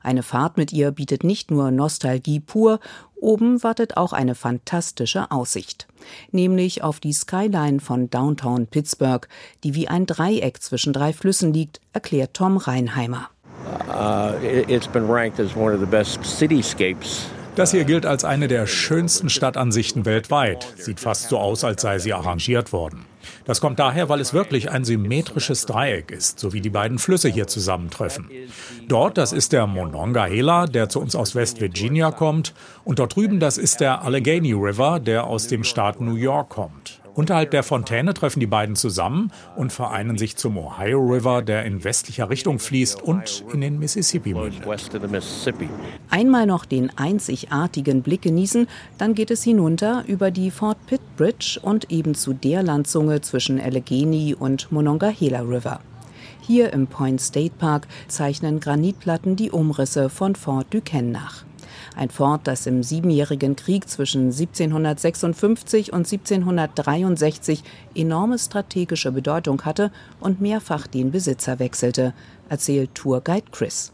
[0.02, 2.80] Eine Fahrt mit ihr bietet nicht nur Nostalgie pur,
[3.16, 5.86] oben wartet auch eine fantastische Aussicht.
[6.30, 9.26] Nämlich auf die Skyline von Downtown Pittsburgh,
[9.64, 13.30] die wie ein Dreieck zwischen drei Flüssen liegt, erklärt Tom Reinheimer.
[13.88, 18.48] Uh, it's been ranked as one of the best cityscapes Das hier gilt als eine
[18.48, 20.72] der schönsten Stadtansichten weltweit.
[20.76, 23.04] Sieht fast so aus, als sei sie arrangiert worden.
[23.44, 27.28] Das kommt daher, weil es wirklich ein symmetrisches Dreieck ist, so wie die beiden Flüsse
[27.28, 28.28] hier zusammentreffen.
[28.88, 32.54] Dort, das ist der Monongahela, der zu uns aus West Virginia kommt,
[32.84, 37.01] und dort drüben, das ist der Allegheny River, der aus dem Staat New York kommt.
[37.14, 41.84] Unterhalb der Fontäne treffen die beiden zusammen und vereinen sich zum Ohio River, der in
[41.84, 44.62] westlicher Richtung fließt und in den Mississippi mündet.
[46.08, 51.58] Einmal noch den einzigartigen Blick genießen, dann geht es hinunter über die Fort Pitt Bridge
[51.60, 55.80] und eben zu der Landzunge zwischen Allegheny und Monongahela River.
[56.40, 61.44] Hier im Point State Park zeichnen Granitplatten die Umrisse von Fort Duquesne nach.
[61.96, 67.62] Ein Fort, das im Siebenjährigen Krieg zwischen 1756 und 1763
[67.94, 69.90] enorme strategische Bedeutung hatte
[70.20, 72.14] und mehrfach den Besitzer wechselte,
[72.48, 73.92] erzählt Tourguide Chris.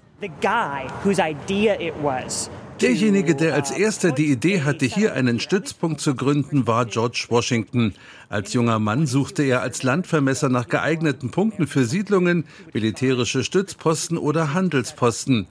[2.81, 7.95] Derjenige, der als erster die Idee hatte, hier einen Stützpunkt zu gründen, war George Washington.
[8.29, 14.55] Als junger Mann suchte er als Landvermesser nach geeigneten Punkten für Siedlungen, militärische Stützposten oder
[14.55, 15.49] Handelsposten.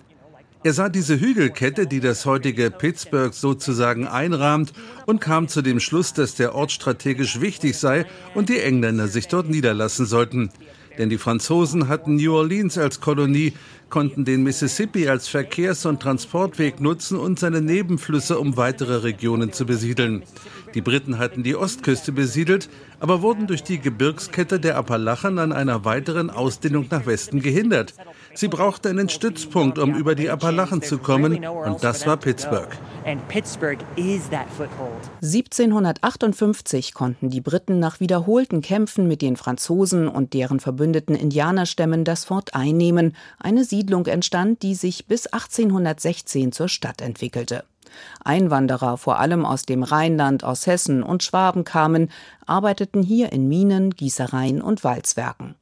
[0.64, 4.74] Er sah diese Hügelkette, die das heutige Pittsburgh sozusagen einrahmt,
[5.06, 9.28] und kam zu dem Schluss, dass der Ort strategisch wichtig sei und die Engländer sich
[9.28, 10.50] dort niederlassen sollten.
[10.98, 13.54] Denn die Franzosen hatten New Orleans als Kolonie,
[13.90, 19.66] konnten den Mississippi als Verkehrs- und Transportweg nutzen und seine Nebenflüsse, um weitere Regionen zu
[19.66, 20.24] besiedeln.
[20.74, 22.68] Die Briten hatten die Ostküste besiedelt,
[23.00, 27.94] aber wurden durch die Gebirgskette der Appalachen an einer weiteren Ausdehnung nach Westen gehindert.
[28.38, 32.70] Sie brauchten einen Stützpunkt, um über die Appalachen zu kommen, und das war Pittsburgh.
[35.24, 42.26] 1758 konnten die Briten nach wiederholten Kämpfen mit den Franzosen und deren verbündeten Indianerstämmen das
[42.26, 43.16] Fort einnehmen.
[43.40, 47.64] Eine Siedlung entstand, die sich bis 1816 zur Stadt entwickelte.
[48.24, 52.12] Einwanderer, vor allem aus dem Rheinland, aus Hessen und Schwaben kamen,
[52.46, 55.56] arbeiteten hier in Minen, Gießereien und Walzwerken.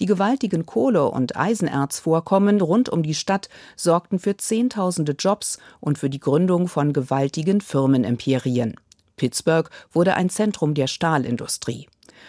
[0.00, 6.10] Die gewaltigen Kohle- und Eisenerzvorkommen rund um die Stadt sorgten für Zehntausende Jobs und für
[6.10, 8.76] die Gründung von gewaltigen Firmenimperien.
[9.16, 11.88] Pittsburgh wurde ein Zentrum der Stahlindustrie.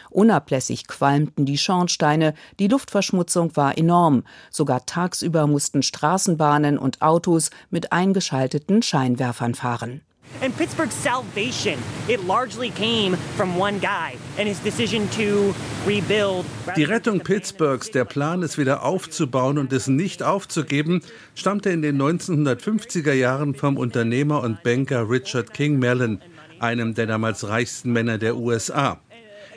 [0.09, 7.91] Unablässig qualmten die Schornsteine, die Luftverschmutzung war enorm, sogar tagsüber mussten Straßenbahnen und Autos mit
[7.91, 10.01] eingeschalteten Scheinwerfern fahren.
[10.41, 15.53] And Pittsburgh's salvation, it largely came from one guy and his decision to
[15.88, 16.45] rebuild.
[16.75, 21.01] Die Rettung Pittsburghs, der Plan, es wieder aufzubauen und es nicht aufzugeben,
[21.36, 26.21] stammte in den 1950er Jahren vom Unternehmer und Banker Richard King Mellon,
[26.59, 28.99] einem der damals reichsten Männer der USA.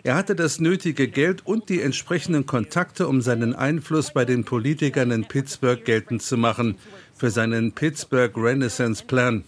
[0.06, 5.10] Er hatte das nötige Geld und die entsprechenden Kontakte, um seinen Einfluss bei den Politikern
[5.10, 6.76] in Pittsburgh geltend zu machen,
[7.16, 9.42] für seinen Pittsburgh Renaissance Plan.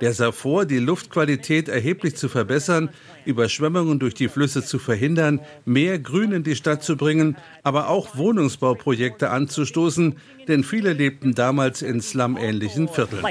[0.00, 2.90] Der sah vor, die Luftqualität erheblich zu verbessern,
[3.24, 8.16] Überschwemmungen durch die Flüsse zu verhindern, mehr Grün in die Stadt zu bringen, aber auch
[8.16, 13.24] Wohnungsbauprojekte anzustoßen, denn viele lebten damals in slum-ähnlichen Vierteln.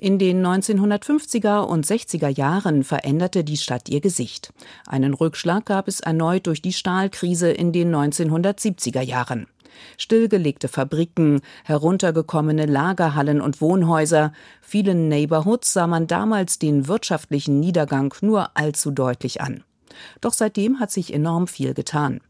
[0.00, 4.52] In den 1950er und 60er Jahren veränderte die Stadt ihr Gesicht.
[4.86, 9.46] Einen Rückschlag gab es erneut durch die Stahlkrise in den 1970er Jahren.
[9.98, 14.32] Stillgelegte Fabriken, heruntergekommene Lagerhallen und Wohnhäuser.
[14.60, 19.64] Vielen Neighborhoods sah man damals den wirtschaftlichen Niedergang nur allzu deutlich an.
[20.20, 22.20] Doch seitdem hat sich enorm viel getan.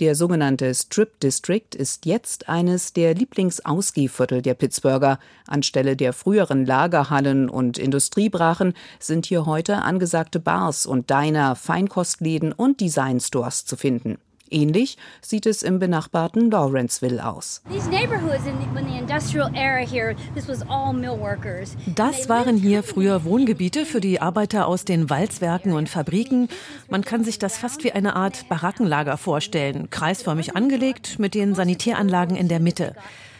[0.00, 5.18] Der sogenannte Strip District ist jetzt eines der Lieblingsausgehviertel der Pittsburgher.
[5.48, 12.80] Anstelle der früheren Lagerhallen und Industriebrachen sind hier heute angesagte Bars und Diner, Feinkostläden und
[12.80, 14.18] Designstores zu finden.
[14.50, 17.62] Ähnlich sieht es im benachbarten Lawrenceville aus.
[21.94, 26.48] Das waren hier früher Wohngebiete für die Arbeiter aus den Walzwerken und Fabriken.
[26.88, 32.36] Man kann sich das fast wie eine Art Barackenlager vorstellen, kreisförmig angelegt mit den Sanitäranlagen
[32.36, 32.94] in der Mitte.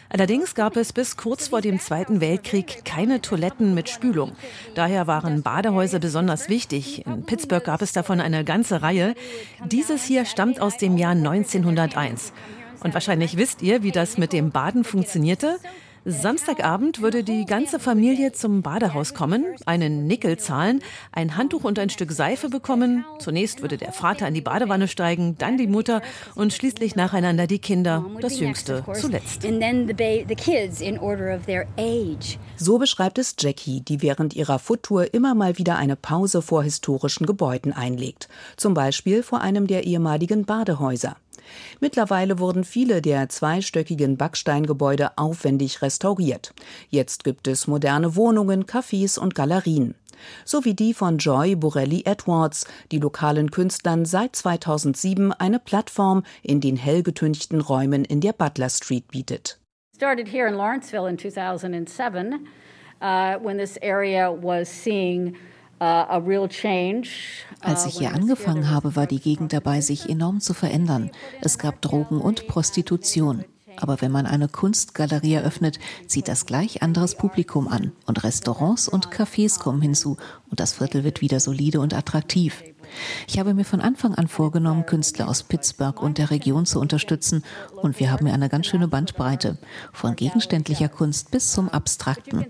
[0.09, 4.31] Allerdings gab es bis kurz vor dem Zweiten Weltkrieg keine Toiletten mit Spülung.
[4.73, 7.05] Daher waren Badehäuser besonders wichtig.
[7.05, 9.13] In Pittsburgh gab es davon eine ganze Reihe.
[9.65, 12.33] Dieses hier stammt aus dem Jahr 1901.
[12.83, 15.59] Und wahrscheinlich wisst ihr, wie das mit dem Baden funktionierte.
[16.11, 20.81] Samstagabend würde die ganze Familie zum Badehaus kommen, einen Nickel zahlen,
[21.11, 23.05] ein Handtuch und ein Stück Seife bekommen.
[23.19, 26.01] Zunächst würde der Vater in die Badewanne steigen, dann die Mutter
[26.35, 29.45] und schließlich nacheinander die Kinder, das Jüngste zuletzt.
[32.57, 37.25] So beschreibt es Jackie, die während ihrer Foottour immer mal wieder eine Pause vor historischen
[37.25, 38.29] Gebäuden einlegt.
[38.57, 41.15] Zum Beispiel vor einem der ehemaligen Badehäuser.
[41.79, 46.53] Mittlerweile wurden viele der zweistöckigen Backsteingebäude aufwendig restauriert.
[46.89, 49.95] Jetzt gibt es moderne Wohnungen, Cafés und Galerien.
[50.45, 56.61] So wie die von Joy Borelli Edwards, die lokalen Künstlern seit 2007 eine Plattform in
[56.61, 59.59] den hellgetünchten Räumen in der Butler Street bietet.
[59.95, 62.47] Started here in Lawrenceville in 2007
[63.01, 65.35] uh, when this area was seeing
[67.61, 71.11] als ich hier angefangen habe, war die Gegend dabei, sich enorm zu verändern.
[71.41, 73.45] Es gab Drogen und Prostitution.
[73.77, 77.93] Aber wenn man eine Kunstgalerie eröffnet, zieht das gleich anderes Publikum an.
[78.05, 80.17] Und Restaurants und Cafés kommen hinzu.
[80.49, 82.61] Und das Viertel wird wieder solide und attraktiv.
[83.27, 87.43] Ich habe mir von Anfang an vorgenommen, Künstler aus Pittsburgh und der Region zu unterstützen.
[87.75, 89.57] Und wir haben ja eine ganz schöne Bandbreite.
[89.93, 92.47] Von gegenständlicher Kunst bis zum Abstrakten.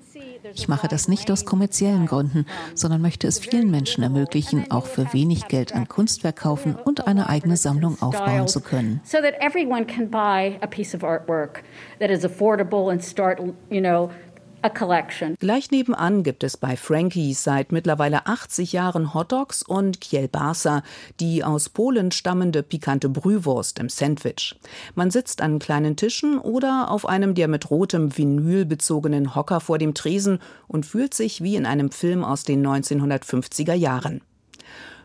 [0.54, 2.46] Ich mache das nicht aus kommerziellen Gründen,
[2.76, 7.30] sondern möchte es vielen Menschen ermöglichen, auch für wenig Geld ein Kunstwerk kaufen und eine
[7.30, 9.02] eigene Sammlung aufbauen zu können.
[9.04, 11.64] So that everyone can buy a piece of artwork
[12.00, 13.40] that is affordable and start,
[13.70, 14.10] you know,
[15.40, 20.84] Gleich nebenan gibt es bei Frankies seit mittlerweile 80 Jahren Hotdogs und Kielbasa,
[21.20, 24.60] die aus Polen stammende pikante Brühwurst im Sandwich.
[24.96, 29.78] Man sitzt an kleinen Tischen oder auf einem der mit rotem Vinyl bezogenen Hocker vor
[29.78, 34.22] dem Tresen und fühlt sich wie in einem Film aus den 1950er Jahren.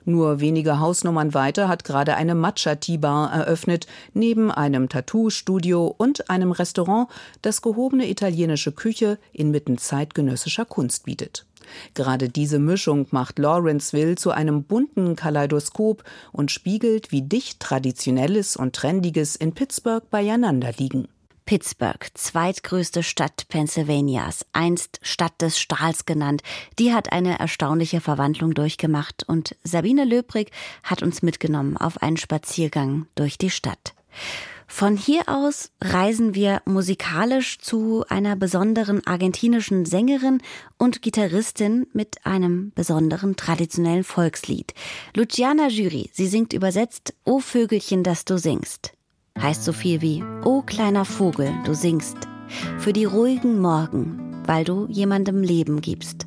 [0.04, 7.08] Nur wenige Hausnummern weiter hat gerade eine Matcha-Tea-Bar eröffnet, neben einem Tattoo-Studio und einem Restaurant,
[7.42, 11.46] das gehobene italienische Küche inmitten zeitgenössischer Kunst bietet.
[11.94, 18.74] Gerade diese Mischung macht Lawrenceville zu einem bunten Kaleidoskop und spiegelt, wie dicht Traditionelles und
[18.74, 21.08] Trendiges in Pittsburgh beieinander liegen.
[21.46, 26.42] Pittsburgh, zweitgrößte Stadt Pennsylvanias, einst Stadt des Stahls genannt,
[26.78, 30.50] die hat eine erstaunliche Verwandlung durchgemacht und Sabine Löbrig
[30.82, 33.94] hat uns mitgenommen auf einen Spaziergang durch die Stadt.
[34.66, 40.40] Von hier aus reisen wir musikalisch zu einer besonderen argentinischen Sängerin
[40.78, 44.72] und Gitarristin mit einem besonderen traditionellen Volkslied.
[45.14, 48.94] Luciana Jury, sie singt übersetzt O Vögelchen, das du singst
[49.40, 52.16] heißt so viel wie O kleiner Vogel, du singst,
[52.78, 56.26] für die ruhigen Morgen, weil du jemandem Leben gibst.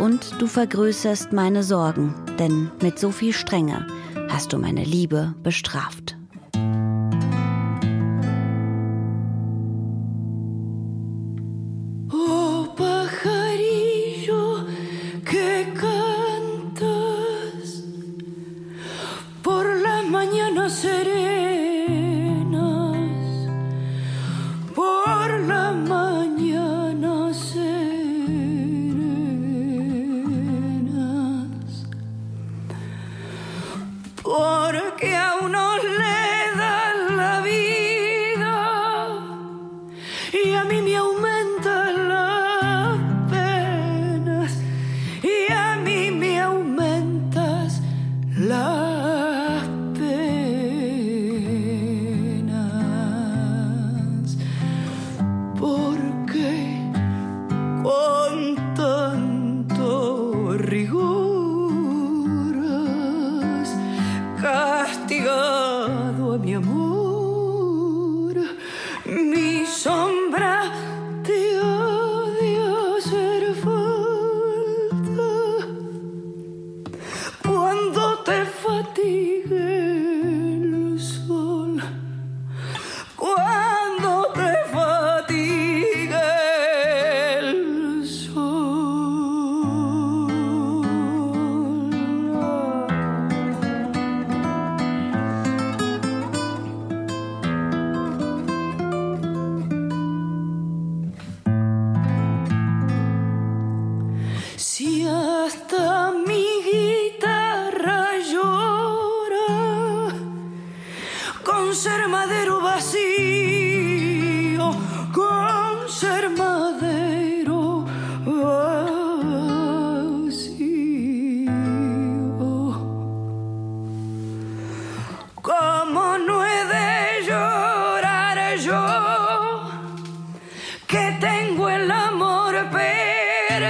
[0.00, 3.86] Und du vergrößerst meine Sorgen, denn mit so viel Strenge
[4.28, 6.18] hast du meine Liebe bestraft.
[20.78, 21.17] castigado a mi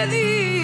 [0.06, 0.57] worthy.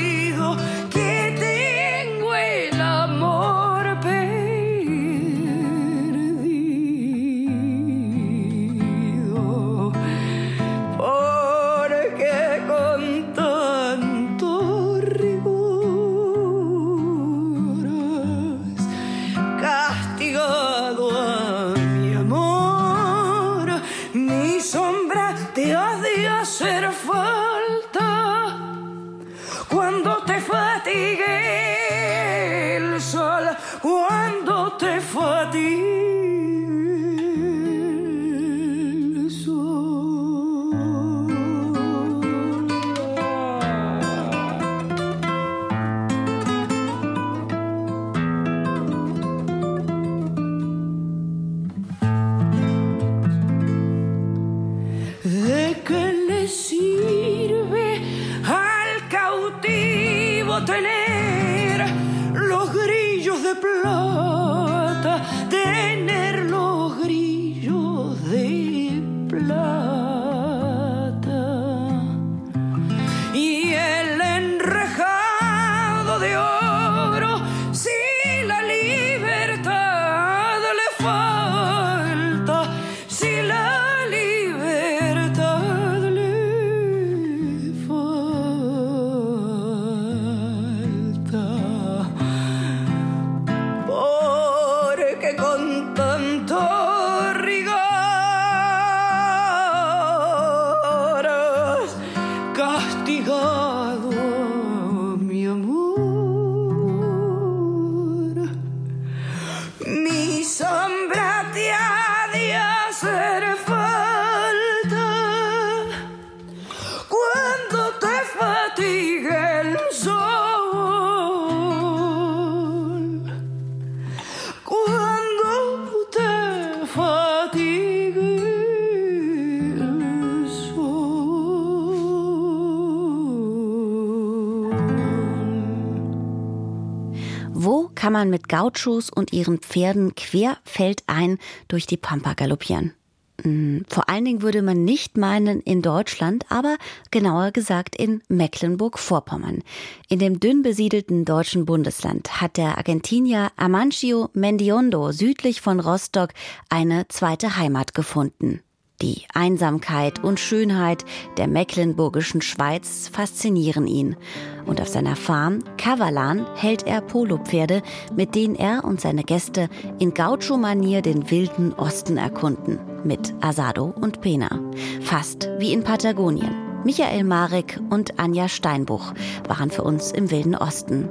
[138.25, 142.95] Man mit Gauchos und ihren Pferden querfeldein durch die Pampa galoppieren.
[143.43, 146.79] Hm, vor allen Dingen würde man nicht meinen in Deutschland, aber
[147.11, 149.63] genauer gesagt in Mecklenburg-Vorpommern.
[150.09, 156.31] In dem dünn besiedelten deutschen Bundesland hat der Argentinier Amancio Mendiondo südlich von Rostock
[156.71, 158.63] eine zweite Heimat gefunden.
[159.05, 161.05] Die Einsamkeit und Schönheit
[161.37, 164.17] der mecklenburgischen Schweiz faszinieren ihn.
[164.65, 167.83] Und auf seiner Farm Kavalan hält er Polopferde,
[168.17, 172.79] mit denen er und seine Gäste in Gaucho-Manier den wilden Osten erkunden.
[173.05, 174.59] Mit Asado und Pena.
[175.03, 176.55] Fast wie in Patagonien.
[176.85, 179.13] Michael Marek und Anja Steinbuch
[179.47, 181.11] waren für uns im Wilden Osten.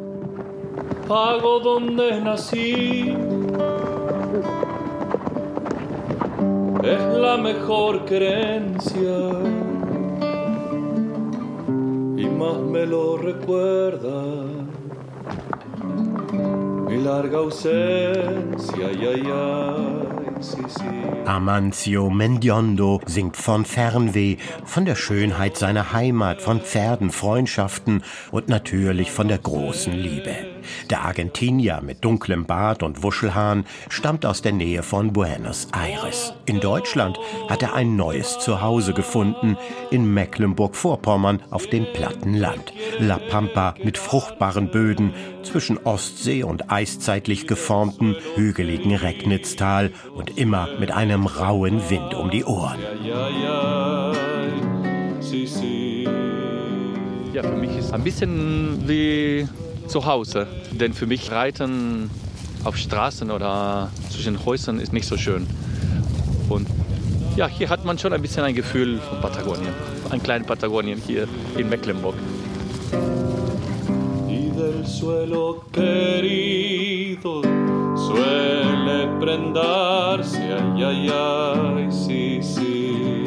[1.07, 3.52] Pago donde nací.
[6.83, 9.17] Es la mejor creencia.
[12.17, 14.62] Y más me lo recuerda
[16.93, 18.87] mi larga ausencia,
[20.43, 20.85] sí, sí.
[21.25, 29.11] Amancio Mendiondo singt von Fernweh, von der Schönheit seiner Heimat, von Pferden, Freundschaften und natürlich
[29.11, 30.35] von der großen Liebe.
[30.89, 36.33] Der Argentinier mit dunklem Bart und Wuschelhahn stammt aus der Nähe von Buenos Aires.
[36.45, 37.17] In Deutschland
[37.49, 39.57] hat er ein neues Zuhause gefunden,
[39.91, 42.73] in Mecklenburg-Vorpommern auf dem platten Land.
[42.99, 45.13] La Pampa mit fruchtbaren Böden
[45.43, 52.43] zwischen Ostsee und eiszeitlich geformten, hügeligen Recknitztal und immer mit einem rauen Wind um die
[52.43, 52.79] Ohren.
[57.33, 59.47] Ja, für mich ist ein bisschen wie
[59.87, 60.47] zu Hause.
[60.71, 62.09] Denn für mich Reiten
[62.63, 65.47] auf Straßen oder zwischen Häusern ist nicht so schön.
[66.49, 66.67] Und
[67.35, 69.73] ja, hier hat man schon ein bisschen ein Gefühl von Patagonien.
[70.09, 71.27] Ein kleines Patagonien hier
[71.57, 72.15] in Mecklenburg.
[74.85, 77.41] Suelo querido
[77.95, 83.23] suele prendarse, ay, ay, ay, sí, sí.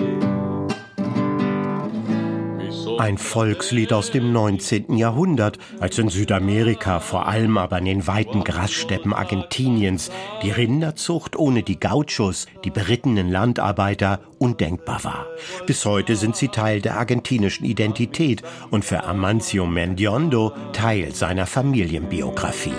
[2.98, 4.96] Ein Volkslied aus dem 19.
[4.96, 10.10] Jahrhundert, als in Südamerika, vor allem aber in den weiten Grassteppen Argentiniens,
[10.42, 15.26] die Rinderzucht ohne die Gauchos, die berittenen Landarbeiter, undenkbar war.
[15.66, 22.72] Bis heute sind sie Teil der argentinischen Identität und für Amancio Mendiondo Teil seiner Familienbiografie.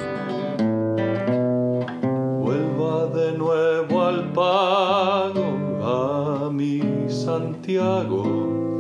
[7.10, 8.77] Santiago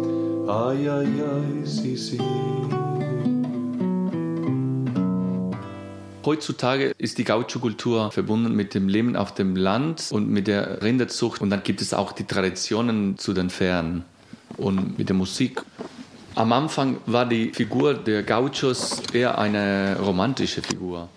[0.48, 2.18] Ay, ay, ay, sí.
[6.26, 11.42] Heutzutage ist die Gaucho-Kultur verbunden mit dem Leben auf dem Land und mit der Rinderzucht.
[11.42, 14.06] Und dann gibt es auch die Traditionen zu den Pferden
[14.56, 15.62] und mit der Musik.
[16.36, 21.10] Am Anfang war die Figur der Gauchos eher eine romantische Figur.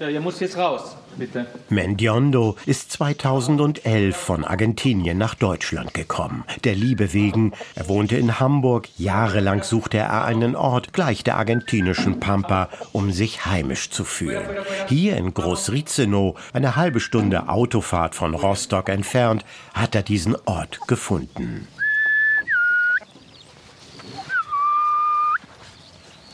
[0.00, 0.96] Ja, ihr müsst jetzt raus.
[1.16, 1.46] Bitte.
[1.68, 6.44] Mendiondo ist 2011 von Argentinien nach Deutschland gekommen.
[6.64, 7.52] Der Liebe wegen.
[7.74, 8.88] Er wohnte in Hamburg.
[8.98, 14.48] Jahrelang suchte er einen Ort gleich der argentinischen Pampa, um sich heimisch zu fühlen.
[14.88, 21.68] Hier in Großrizeno, eine halbe Stunde Autofahrt von Rostock entfernt, hat er diesen Ort gefunden.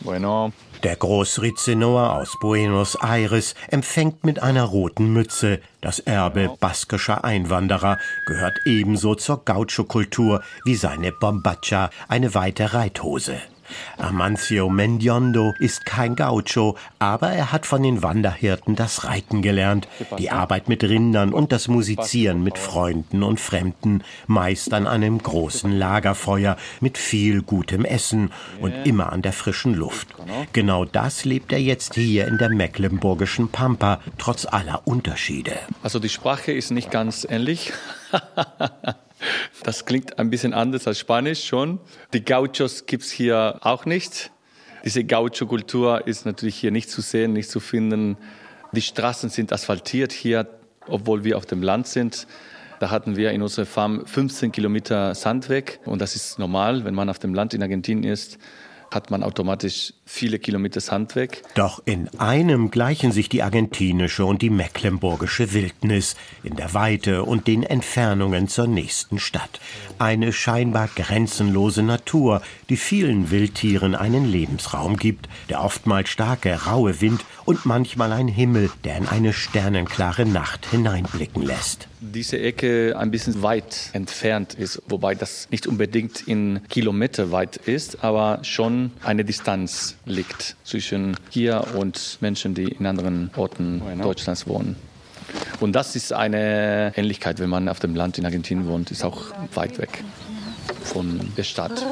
[0.01, 0.53] Bueno.
[0.83, 5.61] Der Großrizenoer aus Buenos Aires empfängt mit einer roten Mütze.
[5.83, 13.37] Das Erbe baskischer Einwanderer gehört ebenso zur Gaucho-Kultur wie seine Bombacha, eine weite Reithose.
[13.99, 20.31] Amancio Mendiondo ist kein Gaucho, aber er hat von den Wanderhirten das Reiten gelernt, die
[20.31, 26.57] Arbeit mit Rindern und das Musizieren mit Freunden und Fremden, meist an einem großen Lagerfeuer
[26.81, 30.09] mit viel gutem Essen und immer an der frischen Luft.
[30.53, 35.53] Genau das lebt er jetzt hier in der mecklenburgischen Pampa, trotz aller Unterschiede.
[35.83, 37.73] Also die Sprache ist nicht ganz ähnlich.
[39.63, 41.81] Das klingt ein bisschen anders als Spanisch schon.
[42.13, 44.31] Die Gauchos gibt es hier auch nicht.
[44.85, 48.17] Diese Gaucho-Kultur ist natürlich hier nicht zu sehen, nicht zu finden.
[48.73, 50.49] Die Straßen sind asphaltiert hier,
[50.87, 52.27] obwohl wir auf dem Land sind.
[52.79, 55.81] Da hatten wir in unserer Farm 15 Kilometer Sand weg.
[55.85, 58.39] Und das ist normal, wenn man auf dem Land in Argentinien ist
[58.91, 61.43] hat man automatisch viele Kilometer Sand weg.
[61.55, 67.47] Doch in einem gleichen sich die argentinische und die mecklenburgische Wildnis in der Weite und
[67.47, 69.61] den Entfernungen zur nächsten Stadt.
[69.99, 77.25] Eine scheinbar grenzenlose Natur, die vielen Wildtieren einen Lebensraum gibt, der oftmals starke, raue Wind
[77.45, 83.43] und manchmal ein Himmel, der in eine sternenklare Nacht hineinblicken lässt diese Ecke ein bisschen
[83.43, 89.97] weit entfernt ist, wobei das nicht unbedingt in Kilometer weit ist, aber schon eine Distanz
[90.07, 94.77] liegt zwischen hier und Menschen, die in anderen Orten Deutschlands wohnen.
[95.61, 99.27] Und das ist eine Ähnlichkeit, wenn man auf dem Land in Argentinien wohnt, ist auch
[99.55, 100.03] weit weg
[100.83, 101.85] von der Stadt.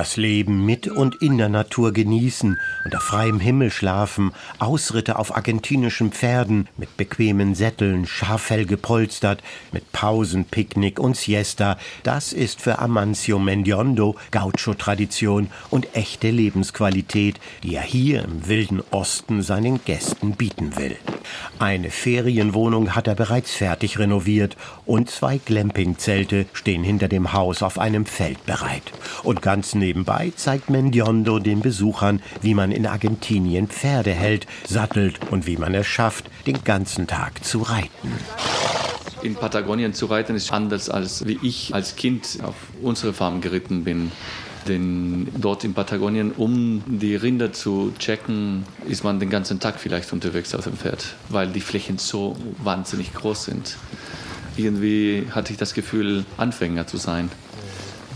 [0.00, 6.10] Das Leben mit und in der Natur genießen, unter freiem Himmel schlafen, Ausritte auf argentinischen
[6.10, 9.42] Pferden, mit bequemen Sätteln, scharfell gepolstert,
[9.72, 17.74] mit Pausen, Picknick und Siesta, das ist für Amancio Mendiondo Gaucho-Tradition und echte Lebensqualität, die
[17.74, 20.96] er hier im wilden Osten seinen Gästen bieten will.
[21.58, 27.78] Eine Ferienwohnung hat er bereits fertig renoviert und zwei Glampingzelte stehen hinter dem Haus auf
[27.78, 28.92] einem Feld bereit.
[29.24, 35.48] Und ganz nebenbei zeigt Mendiondo den Besuchern, wie man in Argentinien Pferde hält, sattelt und
[35.48, 38.12] wie man es schafft, den ganzen Tag zu reiten.
[39.22, 43.82] In Patagonien zu reiten ist anders als wie ich als Kind auf unsere Farm geritten
[43.82, 44.12] bin.
[44.68, 50.12] Denn dort in Patagonien, um die Rinder zu checken, ist man den ganzen Tag vielleicht
[50.12, 53.76] unterwegs auf dem Pferd, weil die Flächen so wahnsinnig groß sind.
[54.56, 57.30] Irgendwie hatte ich das Gefühl, Anfänger zu sein.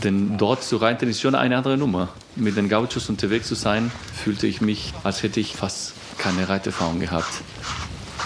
[0.02, 2.08] Denn dort zu reiten ist schon eine andere Nummer.
[2.36, 7.00] Mit den Gauchos unterwegs zu sein, fühlte ich mich, als hätte ich fast keine Reiterfahrung
[7.00, 7.42] gehabt.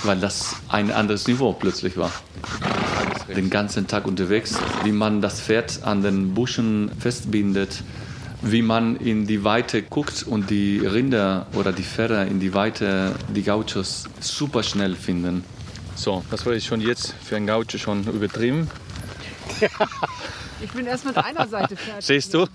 [0.05, 2.13] Weil das ein anderes Niveau plötzlich war.
[3.35, 7.83] Den ganzen Tag unterwegs, wie man das Pferd an den Buschen festbindet,
[8.43, 13.15] wie man in die Weite guckt und die Rinder oder die Pferde in die Weite,
[13.35, 15.45] die Gauchos super schnell finden.
[15.97, 18.71] So, das war jetzt schon jetzt für einen Gaucho schon übertrieben.
[20.61, 22.07] Ich bin erst mit einer Seite fertig.
[22.07, 22.47] Siehst du?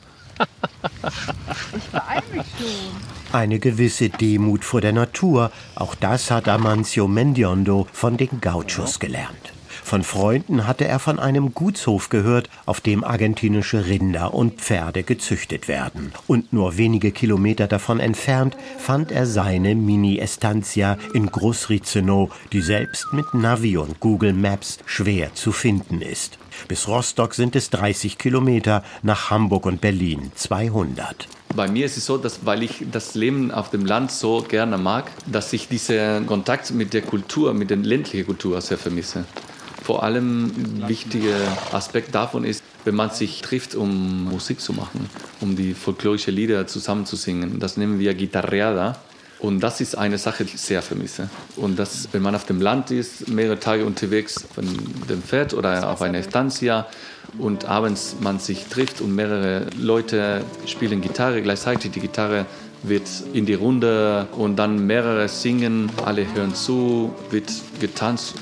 [1.78, 3.14] Ich beeil mich schon.
[3.32, 9.54] Eine gewisse Demut vor der Natur, auch das hat Amancio Mendiondo von den Gauchos gelernt.
[9.84, 15.68] Von Freunden hatte er von einem Gutshof gehört, auf dem argentinische Rinder und Pferde gezüchtet
[15.68, 16.14] werden.
[16.26, 23.34] Und nur wenige Kilometer davon entfernt fand er seine Mini-Estancia in Großrizeno, die selbst mit
[23.34, 26.38] Navi und Google Maps schwer zu finden ist.
[26.68, 31.28] Bis Rostock sind es 30 Kilometer, nach Hamburg und Berlin 200.
[31.56, 34.78] Bei mir ist es so, dass weil ich das Leben auf dem Land so gerne
[34.78, 39.26] mag, dass ich diesen Kontakt mit der Kultur, mit der ländlichen Kultur sehr vermisse.
[39.84, 41.36] Vor allem ein wichtiger
[41.72, 45.10] Aspekt davon ist, wenn man sich trifft, um Musik zu machen,
[45.42, 47.60] um die folklorischen Lieder zusammen zu singen.
[47.60, 48.98] Das nennen wir Gitarreada.
[49.44, 51.30] Und das ist eine Sache, die ich sehr vermisse.
[51.58, 54.66] Und das, wenn man auf dem Land ist, mehrere Tage unterwegs von
[55.10, 56.88] dem Pferd oder auf einer Estancia
[57.38, 62.46] und abends man sich trifft und mehrere Leute spielen Gitarre gleichzeitig, die Gitarre
[62.84, 68.36] wird in die Runde und dann mehrere singen, alle hören zu, wird getanzt,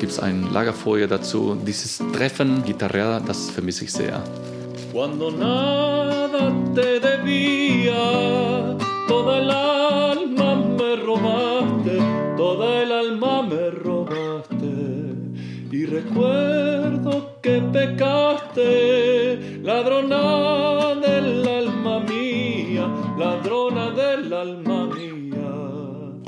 [0.00, 1.58] gibt es ein Lagerfeuer dazu.
[1.66, 4.24] Dieses Treffen, Gitarre, das vermisse ich sehr.
[4.92, 8.78] Cuando nada te debía,
[9.08, 11.98] toda el alma me robaste,
[12.36, 14.72] toda el alma me robaste.
[15.72, 22.86] Y recuerdo que pecaste, ladrona del alma mía,
[23.18, 24.77] ladrona del alma.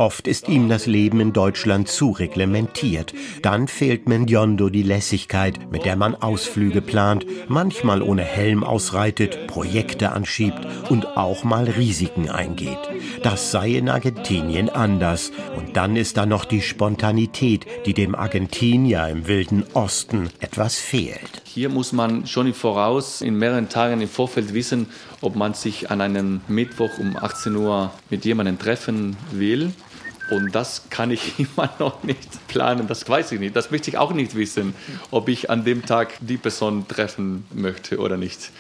[0.01, 3.13] Oft ist ihm das Leben in Deutschland zu reglementiert.
[3.43, 10.13] Dann fehlt Mendiondo die Lässigkeit, mit der man Ausflüge plant, manchmal ohne Helm ausreitet, Projekte
[10.13, 12.79] anschiebt und auch mal Risiken eingeht.
[13.23, 15.33] Das sei in Argentinien anders.
[15.59, 21.43] Und dann ist da noch die Spontanität, die dem Argentinier im wilden Osten etwas fehlt.
[21.45, 24.87] Hier muss man schon im Voraus, in mehreren Tagen im Vorfeld wissen,
[25.21, 29.73] ob man sich an einem Mittwoch um 18 Uhr mit jemandem treffen will.
[30.31, 33.57] Und das kann ich immer noch nicht planen, das weiß ich nicht.
[33.57, 34.75] Das möchte ich auch nicht wissen,
[35.11, 38.51] ob ich an dem Tag die Person treffen möchte oder nicht.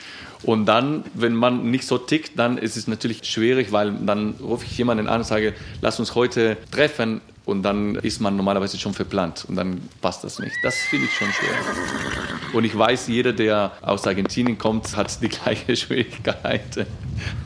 [0.42, 4.64] Und dann, wenn man nicht so tickt, dann ist es natürlich schwierig, weil dann rufe
[4.64, 8.94] ich jemanden an und sage, lass uns heute treffen und dann ist man normalerweise schon
[8.94, 10.56] verplant und dann passt das nicht.
[10.62, 12.54] Das finde ich schon schwer.
[12.54, 16.86] Und ich weiß, jeder, der aus Argentinien kommt, hat die gleiche Schwierigkeit.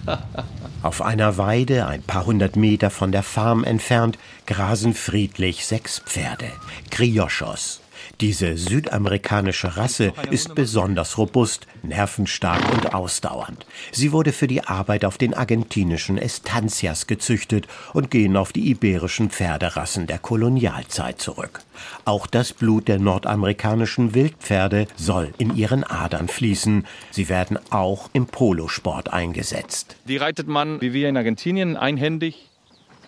[0.85, 6.45] Auf einer Weide, ein paar hundert Meter von der Farm entfernt, grasen friedlich sechs Pferde.
[6.91, 7.81] Criochos.
[8.21, 13.67] Diese südamerikanische Rasse ist besonders robust, nervenstark und ausdauernd.
[13.93, 19.31] Sie wurde für die Arbeit auf den argentinischen Estancias gezüchtet und gehen auf die iberischen
[19.31, 21.61] Pferderassen der Kolonialzeit zurück.
[22.05, 26.87] Auch das Blut der nordamerikanischen Wildpferde soll in ihren Adern fließen.
[27.11, 29.97] Sie werden auch im Polosport eingesetzt.
[30.07, 32.49] Die reitet man, wie wir in Argentinien, einhändig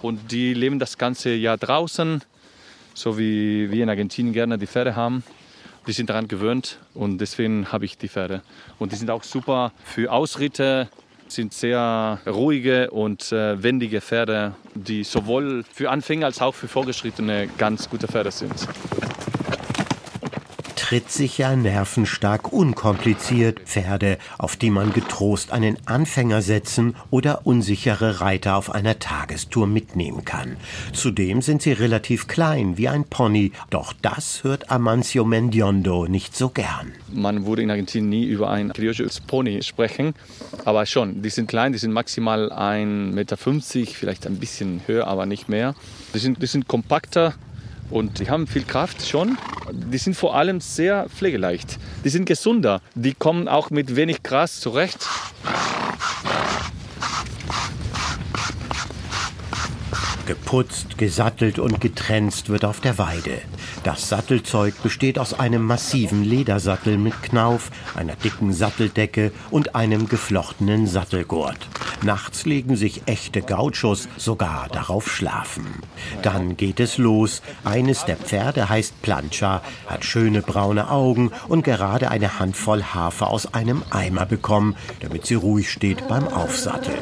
[0.03, 2.23] und die leben das ganze Jahr draußen
[2.97, 5.23] so wie wir in Argentinien gerne die Pferde haben.
[5.87, 8.43] Die sind daran gewöhnt und deswegen habe ich die Pferde.
[8.79, 10.89] Und die sind auch super für Ausritte,
[11.29, 17.49] sind sehr ruhige und äh, wendige Pferde, die sowohl für Anfänger als auch für Vorgeschrittene
[17.59, 18.67] ganz gute Pferde sind
[20.87, 28.71] trittsicher, nervenstark, unkompliziert Pferde, auf die man getrost einen Anfänger setzen oder unsichere Reiter auf
[28.71, 30.57] einer Tagestour mitnehmen kann.
[30.93, 36.51] Zudem sind sie relativ klein wie ein Pony, doch das hört Amancio Mendiondo nicht so
[36.51, 36.93] gern.
[37.13, 40.15] Man würde in Argentinien nie über ein criollos Pony sprechen,
[40.65, 45.27] aber schon, die sind klein, die sind maximal 1,50 Meter, vielleicht ein bisschen höher, aber
[45.27, 45.75] nicht mehr.
[46.15, 47.35] Die sind, die sind kompakter,
[47.91, 49.39] und die haben viel Kraft schon.
[49.71, 51.79] Die sind vor allem sehr pflegeleicht.
[52.05, 52.81] Die sind gesunder.
[52.95, 55.07] Die kommen auch mit wenig Gras zurecht.
[60.27, 63.43] Geputzt, gesattelt und getrenzt wird auf der Weide.
[63.87, 70.89] Das Sattelzeug besteht aus einem massiven Ledersattel mit Knauf, einer dicken Satteldecke und einem geflochtenen
[70.89, 71.69] Sattelgurt.
[72.03, 75.67] Nachts legen sich echte Gauchos sogar darauf schlafen.
[76.23, 77.43] Dann geht es los.
[77.65, 83.55] Eines der Pferde heißt Plancha, hat schöne braune Augen und gerade eine Handvoll Hafer aus
[83.55, 86.99] einem Eimer bekommen, damit sie ruhig steht beim Aufsatteln.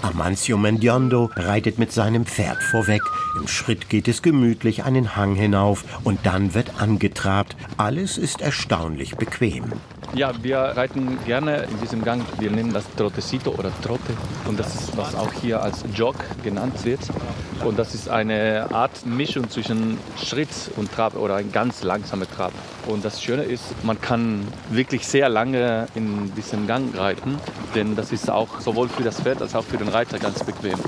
[0.00, 3.02] Amancio Mendiondo reitet mit seinem Pferd vorweg.
[3.38, 7.56] Im Schritt geht es gemütlich einen Hang hinauf und dann wird angetrabt.
[7.76, 9.72] Alles ist erstaunlich bequem.
[10.14, 12.22] Ja, wir reiten gerne in diesem Gang.
[12.38, 14.12] Wir nennen das Trottecito oder Trotte.
[14.46, 17.00] Und das ist, was auch hier als Jog genannt wird.
[17.64, 22.52] Und das ist eine Art Mischung zwischen Schritt und Trab oder ein ganz langsamer Trab.
[22.86, 27.38] Und das Schöne ist, man kann wirklich sehr lange in diesem Gang reiten,
[27.74, 30.78] denn das ist auch sowohl für das Pferd als auch für den Reiter ganz bequem.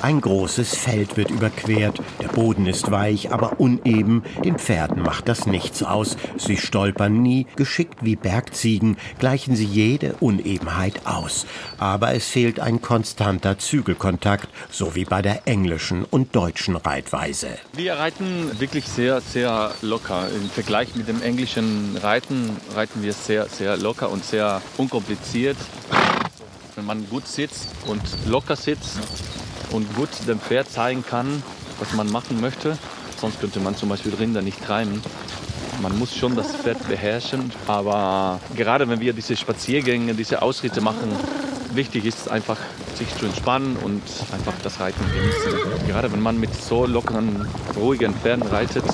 [0.00, 2.00] Ein großes Feld wird überquert.
[2.22, 4.22] Der Boden ist weich, aber uneben.
[4.44, 6.16] Den Pferden macht das nichts aus.
[6.36, 7.46] Sie stolpern nie.
[7.56, 11.46] Geschickt wie Bergziegen gleichen sie jede Unebenheit aus.
[11.78, 17.48] Aber es fehlt ein konstanter Zügelkontakt, so wie bei der englischen und deutschen Reitweise.
[17.72, 20.28] Wir reiten wirklich sehr, sehr locker.
[20.28, 25.56] Im Vergleich mit dem englischen Reiten reiten wir sehr, sehr locker und sehr unkompliziert.
[26.76, 28.98] Wenn man gut sitzt und locker sitzt,
[29.70, 31.42] und gut dem Pferd zeigen kann,
[31.78, 32.76] was man machen möchte.
[33.20, 35.02] Sonst könnte man zum Beispiel Rinder nicht treiben.
[35.82, 41.10] Man muss schon das Pferd beherrschen, aber gerade wenn wir diese Spaziergänge, diese Ausritte machen,
[41.72, 42.58] wichtig ist einfach,
[42.96, 44.02] sich zu entspannen und
[44.32, 45.86] einfach das Reiten genießen.
[45.86, 47.46] Gerade wenn man mit so lockeren,
[47.76, 48.84] ruhigen Pferden reitet,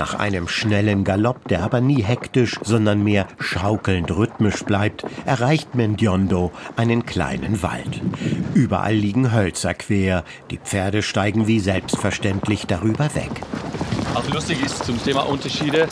[0.00, 6.52] Nach einem schnellen Galopp, der aber nie hektisch, sondern mehr schaukelnd rhythmisch bleibt, erreicht Mendiondo
[6.74, 8.00] einen kleinen Wald.
[8.54, 13.30] Überall liegen Hölzer quer, die Pferde steigen wie selbstverständlich darüber weg.
[14.14, 15.86] Auch lustig ist zum Thema Unterschiede,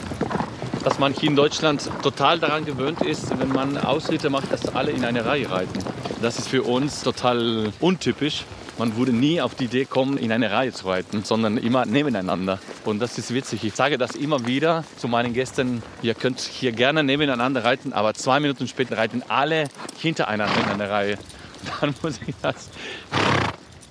[0.85, 4.91] dass man hier in Deutschland total daran gewöhnt ist, wenn man Ausritte macht, dass alle
[4.91, 5.81] in eine Reihe reiten.
[6.23, 8.47] Das ist für uns total untypisch.
[8.79, 12.61] Man würde nie auf die Idee kommen, in eine Reihe zu reiten, sondern immer nebeneinander.
[12.85, 13.64] Und das ist witzig.
[13.64, 15.83] Ich sage das immer wieder zu meinen Gästen.
[16.01, 19.64] Ihr könnt hier gerne nebeneinander reiten, aber zwei Minuten später reiten alle
[20.01, 21.18] hintereinander in einer Reihe.
[21.81, 22.70] dann muss ich das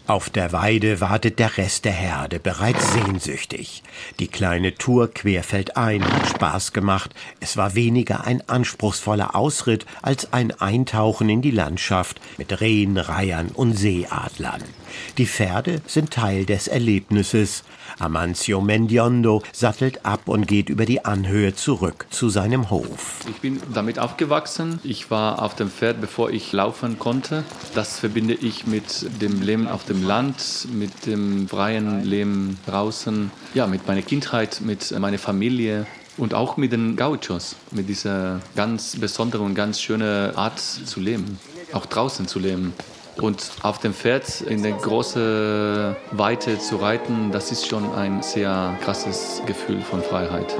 [0.07, 3.83] auf der Weide wartet der Rest der Herde bereits sehnsüchtig.
[4.19, 7.13] Die kleine Tour querfeldein hat Spaß gemacht.
[7.41, 13.49] Es war weniger ein anspruchsvoller Ausritt als ein Eintauchen in die Landschaft mit Rehen, Reihern
[13.49, 14.63] und Seeadlern.
[15.17, 17.63] Die Pferde sind Teil des Erlebnisses.
[17.99, 23.19] Amancio Mendiondo sattelt ab und geht über die Anhöhe zurück zu seinem Hof.
[23.29, 24.79] Ich bin damit aufgewachsen.
[24.83, 27.43] Ich war auf dem Pferd, bevor ich laufen konnte.
[27.75, 33.67] Das verbinde ich mit dem Leben auf dem Land, mit dem freien Leben draußen, ja,
[33.67, 35.85] mit meiner Kindheit, mit meiner Familie
[36.17, 41.39] und auch mit den Gauchos, mit dieser ganz besonderen und ganz schönen Art zu leben,
[41.73, 42.73] auch draußen zu leben.
[43.21, 48.77] Und auf dem Pferd in der großen Weite zu reiten, das ist schon ein sehr
[48.83, 50.55] krasses Gefühl von Freiheit.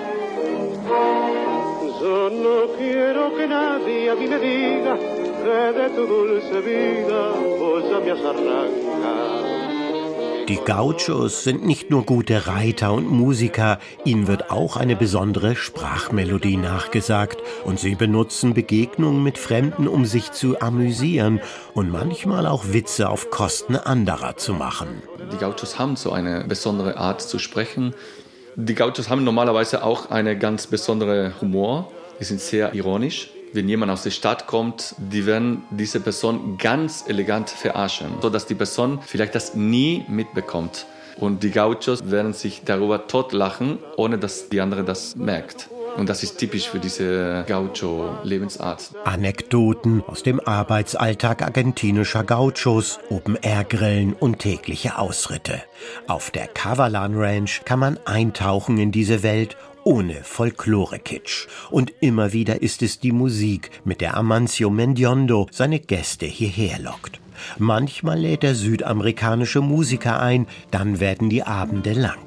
[10.47, 16.55] Die Gauchos sind nicht nur gute Reiter und Musiker, ihnen wird auch eine besondere Sprachmelodie
[16.55, 21.41] nachgesagt und sie benutzen Begegnungen mit Fremden, um sich zu amüsieren
[21.73, 25.01] und manchmal auch Witze auf Kosten anderer zu machen.
[25.33, 27.93] Die Gauchos haben so eine besondere Art zu sprechen.
[28.55, 31.91] Die Gauchos haben normalerweise auch eine ganz besondere Humor.
[32.21, 37.05] Die sind sehr ironisch wenn jemand aus der Stadt kommt, die werden diese Person ganz
[37.07, 40.85] elegant verarschen, sodass die Person vielleicht das nie mitbekommt.
[41.19, 45.69] Und die Gauchos werden sich darüber totlachen, ohne dass die andere das merkt.
[45.97, 48.91] Und das ist typisch für diese Gaucho-Lebensart.
[49.03, 55.63] Anekdoten aus dem Arbeitsalltag argentinischer Gauchos, Open-Air-Grillen und tägliche Ausritte.
[56.07, 59.57] Auf der Cavalan Ranch kann man eintauchen in diese Welt
[59.87, 61.47] ohne Folklore-Kitsch.
[61.71, 67.21] Und immer wieder ist es die Musik, mit der Amancio Mendiondo seine Gäste hierher lockt.
[67.57, 72.26] Manchmal lädt er südamerikanische Musiker ein, dann werden die Abende lang.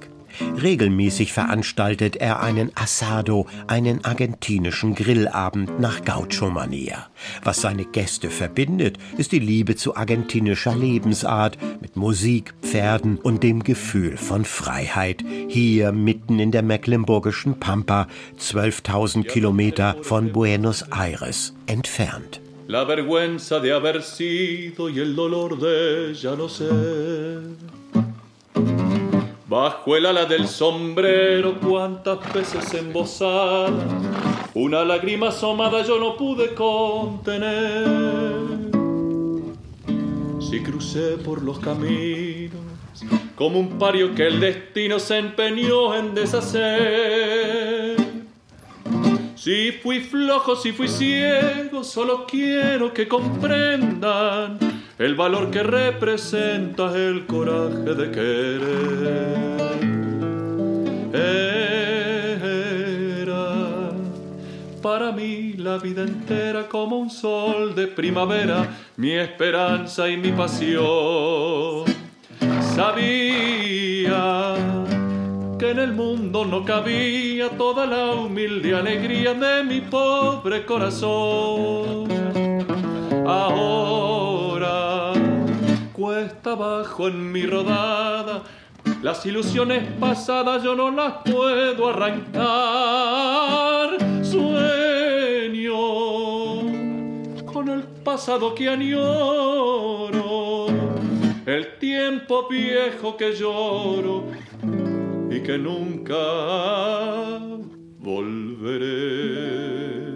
[0.62, 7.06] Regelmäßig veranstaltet er einen Asado, einen argentinischen Grillabend nach Gaucho-Manier.
[7.42, 13.62] Was seine Gäste verbindet, ist die Liebe zu argentinischer Lebensart mit Musik, Pferden und dem
[13.62, 15.24] Gefühl von Freiheit.
[15.48, 22.40] Hier mitten in der mecklenburgischen Pampa, 12.000 Kilometer von Buenos Aires entfernt.
[22.70, 27.42] La vergüenza de haber sido y el dolor de ya no ser.
[29.50, 33.72] Bajo el ala del sombrero, cuántas veces embosada,
[34.54, 37.98] una lágrima asomada yo no pude contener.
[40.38, 42.60] Si crucé por los caminos,
[43.34, 47.96] como un pario que el destino se empeñó en deshacer.
[49.34, 57.24] Si fui flojo, si fui ciego, solo quiero que comprendan el valor que representa el
[57.24, 58.60] coraje de querer.
[63.22, 63.92] Era
[64.82, 71.84] para mí la vida entera como un sol de primavera, mi esperanza y mi pasión.
[72.74, 74.54] Sabía
[75.58, 82.39] que en el mundo no cabía toda la humilde alegría de mi pobre corazón.
[83.26, 85.12] Ahora
[85.92, 88.42] cuesta abajo en mi rodada,
[89.02, 92.38] las ilusiones pasadas yo no las puedo arrancar.
[94.24, 95.80] Sueño
[97.52, 100.66] con el pasado que añoro,
[101.46, 104.26] el tiempo viejo que lloro
[105.30, 106.14] y que nunca
[107.98, 110.09] volveré.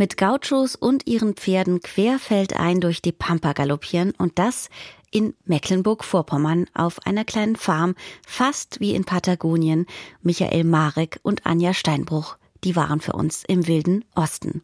[0.00, 4.70] Mit Gauchos und ihren Pferden querfeldein durch die Pampa galoppieren und das
[5.10, 7.94] in Mecklenburg-Vorpommern auf einer kleinen Farm,
[8.26, 9.84] fast wie in Patagonien.
[10.22, 14.62] Michael Marek und Anja Steinbruch, die waren für uns im wilden Osten.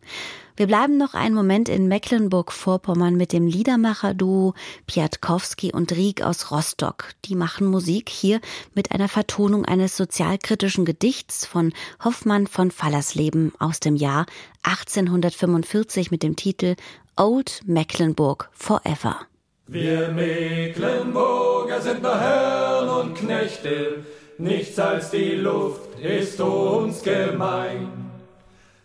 [0.56, 4.54] Wir bleiben noch einen Moment in Mecklenburg-Vorpommern mit dem Liedermacher-Duo
[4.86, 7.10] Piatkowski und Rieck aus Rostock.
[7.26, 8.40] Die machen Musik hier
[8.74, 14.24] mit einer Vertonung eines sozialkritischen Gedichts von Hoffmann von Fallersleben aus dem Jahr
[14.62, 16.76] 1845 mit dem Titel
[17.18, 19.20] Old Mecklenburg Forever.
[19.66, 24.04] Wir Mecklenburger sind nur Herren und Knechte,
[24.38, 27.88] nichts als die Luft ist uns gemein.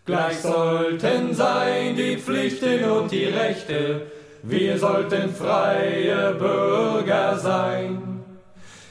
[0.04, 4.02] Gleich sollten sein die Pflichten und die Rechte,
[4.42, 8.02] wir sollten freie Bürger sein.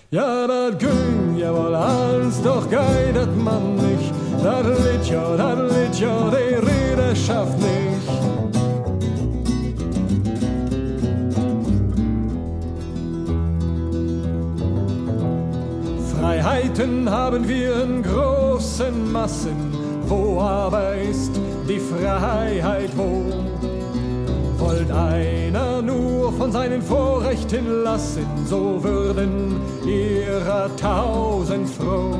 [0.09, 4.14] Ja, dat ging ja wohl alles, doch geidet man nicht.
[4.43, 7.90] Dat litt ja, dat ja die Rederschaft nicht.
[16.41, 19.71] Soldaten haben wir in großen Massen,
[20.07, 21.39] wo aber ist
[21.69, 23.31] die Freiheit wo?
[24.57, 32.17] Wollt einer nur von seinen Vorrechten lassen, so würden ihrer tausend froh.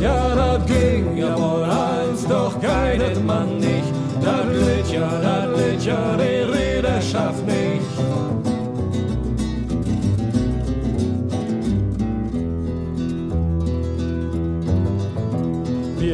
[0.00, 5.84] Ja, das ging ja wohl eins, doch geidet man nicht, das litt ja, das litt
[5.84, 8.37] ja die Räderschaft nicht.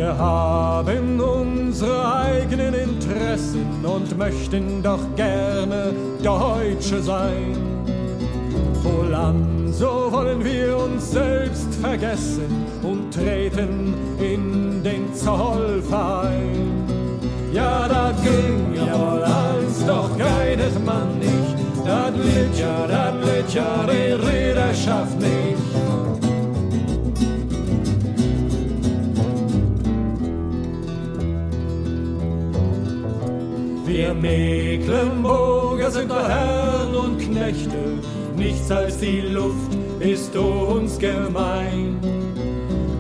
[0.05, 7.57] Wir haben unsere eigenen Interessen und möchten doch gerne Deutsche sein.
[8.83, 16.85] Wohlan, so wollen wir uns selbst vergessen und treten in den Zollverein.
[17.55, 21.57] Ja, da ging ja wohl eins, doch geidet man nicht.
[21.83, 26.14] Das litt ja, das litt ja die Räderschaft nicht.
[33.95, 38.01] Wir Mecklenburger sind doch Herren und Knechte,
[38.37, 39.71] nichts als die Luft
[40.01, 42.01] ist uns gemein.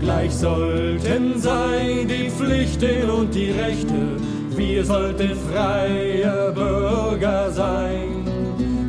[0.01, 4.21] Gleich sollten sein die Pflichten und die Rechte,
[4.55, 8.25] wir sollten freie Bürger sein.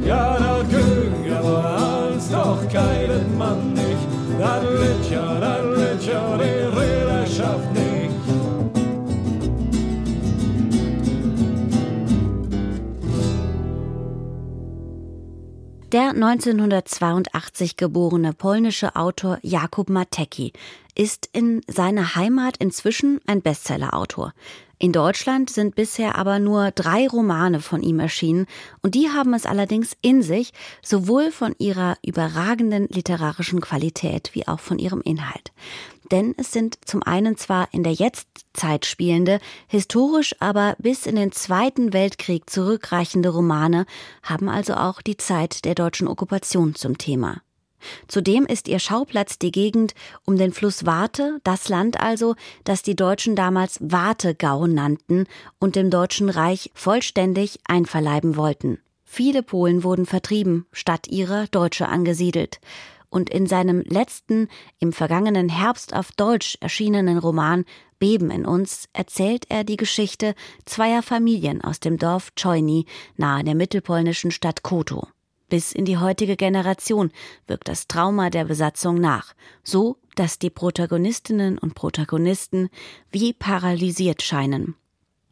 [0.06, 0.62] Ja, da
[16.16, 20.54] 1982 geborene polnische Autor Jakub Matecki
[20.96, 24.34] ist in seiner Heimat inzwischen ein Bestsellerautor.
[24.78, 28.46] In Deutschland sind bisher aber nur drei Romane von ihm erschienen
[28.82, 34.60] und die haben es allerdings in sich, sowohl von ihrer überragenden literarischen Qualität wie auch
[34.60, 35.52] von ihrem Inhalt.
[36.12, 41.32] Denn es sind zum einen zwar in der Jetztzeit spielende, historisch aber bis in den
[41.32, 43.86] Zweiten Weltkrieg zurückreichende Romane,
[44.22, 47.42] haben also auch die Zeit der deutschen Okkupation zum Thema.
[48.08, 49.94] Zudem ist ihr Schauplatz die Gegend
[50.26, 55.26] um den Fluss Warte, das Land also, das die Deutschen damals Wartegau nannten
[55.60, 58.80] und dem Deutschen Reich vollständig einverleiben wollten.
[59.04, 62.60] Viele Polen wurden vertrieben, statt ihrer Deutsche angesiedelt.
[63.16, 64.50] Und in seinem letzten,
[64.80, 67.64] im vergangenen Herbst auf Deutsch erschienenen Roman
[67.98, 70.36] Beben in uns erzählt er die Geschichte
[70.66, 72.86] zweier Familien aus dem Dorf Czojny
[73.16, 75.08] nahe der mittelpolnischen Stadt Koto.
[75.48, 77.10] Bis in die heutige Generation
[77.48, 82.68] wirkt das Trauma der Besatzung nach, so dass die Protagonistinnen und Protagonisten
[83.12, 84.76] wie paralysiert scheinen,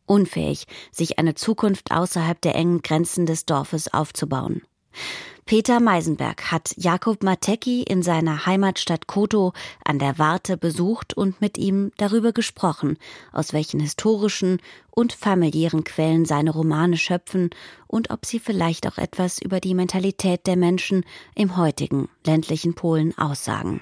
[0.05, 4.61] unfähig, sich eine Zukunft außerhalb der engen Grenzen des Dorfes aufzubauen.
[5.45, 9.51] Peter Meisenberg hat Jakob Matecki in seiner Heimatstadt Koto
[9.83, 12.97] an der Warte besucht und mit ihm darüber gesprochen,
[13.33, 17.49] aus welchen historischen und familiären Quellen seine Romane schöpfen
[17.87, 23.17] und ob sie vielleicht auch etwas über die Mentalität der Menschen im heutigen ländlichen Polen
[23.17, 23.81] aussagen.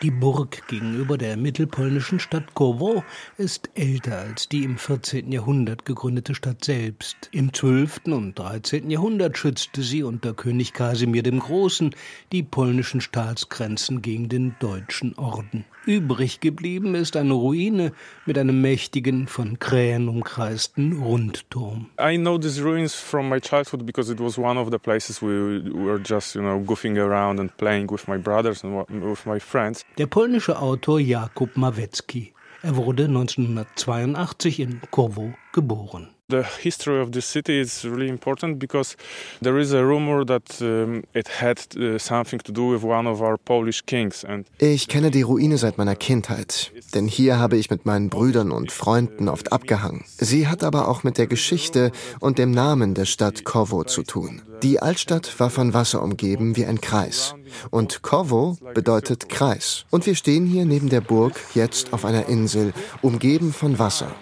[0.00, 3.02] Die Burg gegenüber der mittelpolnischen Stadt Kowo
[3.36, 5.32] ist älter als die im 14.
[5.32, 7.16] Jahrhundert gegründete Stadt selbst.
[7.32, 8.02] Im 12.
[8.06, 8.90] und 13.
[8.90, 11.96] Jahrhundert schützte sie unter König Kasimir dem Großen
[12.30, 15.64] die polnischen Staatsgrenzen gegen den deutschen Orden.
[15.84, 17.92] Übrig geblieben ist eine Ruine
[18.26, 21.86] mit einem mächtigen, von Krähen umkreisten Rundturm.
[21.98, 25.62] I know these ruins from my childhood because it was one of the places we
[25.72, 29.82] were just, you know, goofing around and playing with my brothers and with my friends.
[29.96, 32.34] Der polnische Autor Jakub Mawecki.
[32.62, 36.10] Er wurde 1982 in Kowo geboren.
[36.30, 38.98] The history of this city is really important because
[39.40, 43.22] there is a rumor that um, it had uh, something to do with one of
[43.22, 44.24] our Polish kings.
[44.24, 48.50] And ich kenne die Ruine seit meiner Kindheit, denn hier habe ich mit meinen Brüdern
[48.50, 50.04] und Freunden oft abgehangen.
[50.18, 54.42] Sie hat aber auch mit der Geschichte und dem Namen der Stadt Kowo zu tun.
[54.62, 57.36] Die Altstadt war von Wasser umgeben wie ein Kreis.
[57.70, 59.86] Und Kowo bedeutet Kreis.
[59.88, 64.14] Und wir stehen hier neben der Burg jetzt auf einer Insel, umgeben von Wasser.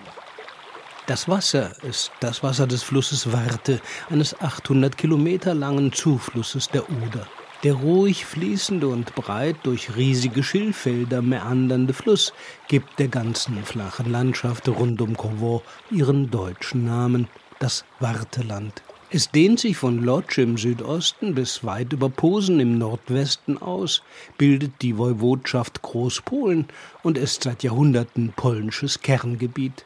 [1.06, 3.80] Das Wasser ist das Wasser des Flusses Warte,
[4.10, 7.28] eines 800 Kilometer langen Zuflusses der Oder.
[7.62, 12.32] Der ruhig fließende und breit durch riesige Schilffelder meandernde Fluss
[12.66, 15.62] gibt der ganzen flachen Landschaft rund um Kowo
[15.92, 17.28] ihren deutschen Namen,
[17.60, 18.82] das Warteland.
[19.08, 24.02] Es dehnt sich von Lodz im Südosten bis weit über Posen im Nordwesten aus,
[24.36, 26.66] bildet die Woiwodschaft Großpolen
[27.04, 29.85] und ist seit Jahrhunderten polnisches Kerngebiet.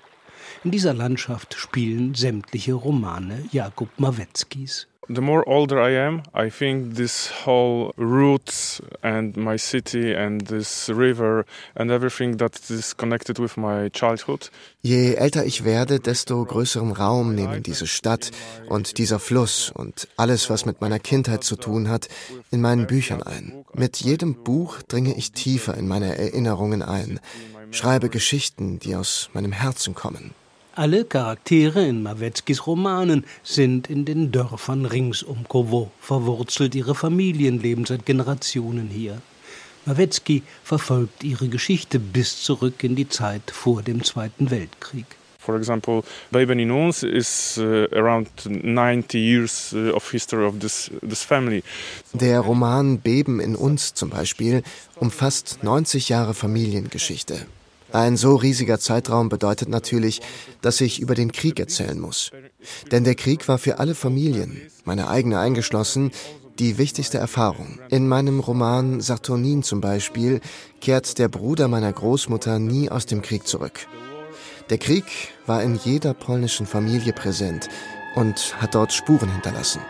[0.63, 4.87] In dieser Landschaft spielen sämtliche Romane Jakub Maweckis.
[5.09, 10.91] The more older I am, I think this whole roots and my city and this
[10.91, 14.51] river and everything that is connected with my childhood.
[14.83, 18.31] Je älter ich werde, desto größeren Raum nehmen diese Stadt
[18.69, 22.09] und dieser Fluss und alles, was mit meiner Kindheit zu tun hat,
[22.51, 23.65] in meinen Büchern ein.
[23.73, 27.19] Mit jedem Buch dringe ich tiefer in meine Erinnerungen ein,
[27.71, 30.35] schreibe Geschichten, die aus meinem Herzen kommen.
[30.77, 36.77] Alle Charaktere in Mawetzkis Romanen sind in den Dörfern rings um Kowo verwurzelt.
[36.77, 39.21] Ihre Familien leben seit Generationen hier.
[39.85, 45.07] Mawetzki verfolgt ihre Geschichte bis zurück in die Zeit vor dem Zweiten Weltkrieg.
[45.41, 50.89] For example, Baby in uns is uh, around 90 years uh, of history of this,
[51.03, 51.65] this family.
[52.13, 54.63] Der Roman Beben in uns zum Beispiel
[54.97, 57.47] umfasst 90 Jahre Familiengeschichte.
[57.93, 60.21] Ein so riesiger Zeitraum bedeutet natürlich,
[60.63, 62.31] dass ich über den Krieg erzählen muss.
[62.93, 66.11] Denn der Krieg war für alle Familien, meine eigene eingeschlossen,
[66.59, 67.79] die wichtigste Erfahrung.
[67.89, 70.41] In meinem Roman Saturnin zum Beispiel
[70.81, 73.87] kehrt der Bruder meiner Großmutter nie aus dem Krieg zurück.
[74.69, 75.05] Der Krieg
[75.47, 77.69] war in jeder polnischen Familie präsent
[78.15, 79.81] und hat dort Spuren hinterlassen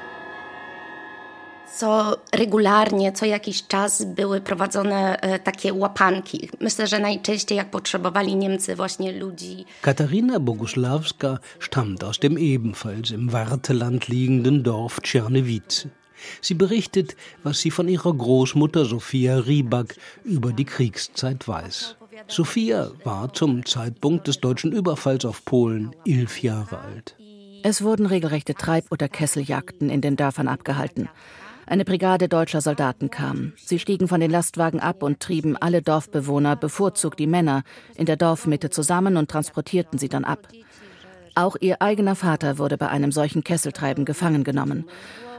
[1.77, 6.49] co regularnie, co jakiś czas były prowadzone takie łapanki.
[6.61, 9.65] Myślę, że najczęściej jak potrzebowali Niemcy właśnie ludzi.
[9.81, 15.89] Katharina Boguslawska stammt aus dem ebenfalls im Warteland liegenden Dorf Czernewice.
[16.43, 21.97] Sie berichtet, was sie von ihrer Großmutter Sophia Rybak über die Kriegszeit weiß.
[22.29, 27.17] Sophia war zum Zeitpunkt des deutschen Überfalls auf Polen elf Jahre alt.
[27.63, 31.09] Es wurden regelrechte Treib- oder Kesseljagden in den Dörfern abgehalten.
[31.71, 33.53] Eine Brigade deutscher Soldaten kam.
[33.57, 37.63] Sie stiegen von den Lastwagen ab und trieben alle Dorfbewohner, bevorzugt die Männer,
[37.95, 40.49] in der Dorfmitte zusammen und transportierten sie dann ab.
[41.37, 44.85] Auch ihr eigener Vater wurde bei einem solchen Kesseltreiben gefangen genommen.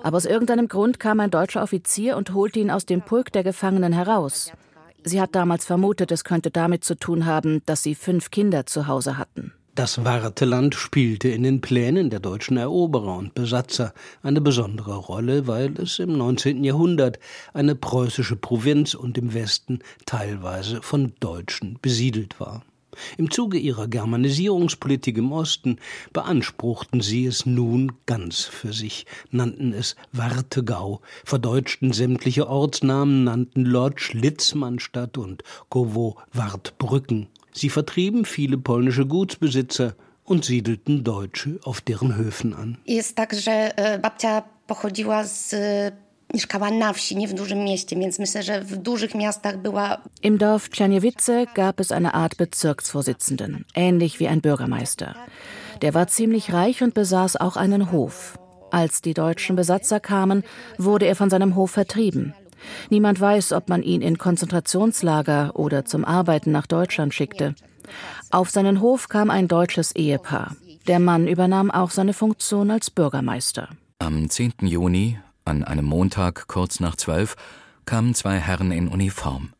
[0.04, 3.44] Aber aus irgendeinem Grund kam ein deutscher Offizier und holte ihn aus dem Pulk der
[3.44, 4.54] Gefangenen heraus.
[5.04, 8.88] Sie hat damals vermutet, es könnte damit zu tun haben, dass sie fünf Kinder zu
[8.88, 9.52] Hause hatten.
[9.74, 15.80] Das Warteland spielte in den Plänen der deutschen Eroberer und Besatzer eine besondere Rolle, weil
[15.80, 16.66] es im 19.
[16.66, 17.20] Jahrhundert
[17.54, 22.66] eine preußische Provinz und im Westen teilweise von Deutschen besiedelt war.
[23.18, 25.78] Im Zuge ihrer Germanisierungspolitik im Osten
[26.12, 34.12] beanspruchten sie es nun ganz für sich, nannten es Wartegau, verdeutschten sämtliche Ortsnamen, nannten Lodz
[34.12, 37.30] Litzmannstadt und Kowo Wartbrücken.
[37.54, 42.78] Sie vertrieben viele polnische Gutsbesitzer und siedelten Deutsche auf deren Höfen an.
[42.86, 43.72] Jest tak, że
[44.02, 45.56] babcia pochodziła z
[46.34, 49.98] mieszkała na wsi, nie w dużym mieście, więc myślę, że w dużych miastach była.
[50.24, 55.16] Im Dorf Czerniewice gab es eine Art Bezirksvorsitzenden, ähnlich wie ein Bürgermeister.
[55.82, 58.38] Der war ziemlich reich und besaß auch einen Hof.
[58.72, 60.44] Als die deutschen Besatzer kamen,
[60.78, 62.34] wurde er von seinem Hof vertrieben.
[62.90, 67.56] Niemand weiß, ob man ihn in Konzentrationslager oder zum Arbeiten nach Deutschland schickte.
[68.30, 70.56] Auf seinen Hof kam ein deutsches Ehepaar.
[70.88, 73.70] Der Mann übernahm auch seine Funktion als Bürgermeister.
[74.00, 74.54] Am 10.
[74.62, 77.36] Juni, an einem Montag kurz nach zwölf,
[77.86, 79.54] kamen zwei Herren in Uniform.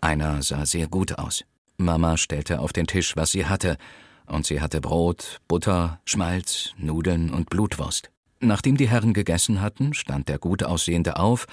[0.00, 1.44] Einer sah sehr gut aus.
[1.78, 3.76] Mama stellte auf den Tisch, was sie hatte,
[4.26, 8.10] und sie hatte Brot, Butter, Schmalz, Nudeln und Blutwurst.
[8.40, 11.46] Nachdem die Herren gegessen hatten, stand der gut aussehende auf,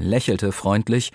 [0.00, 1.12] lächelte freundlich,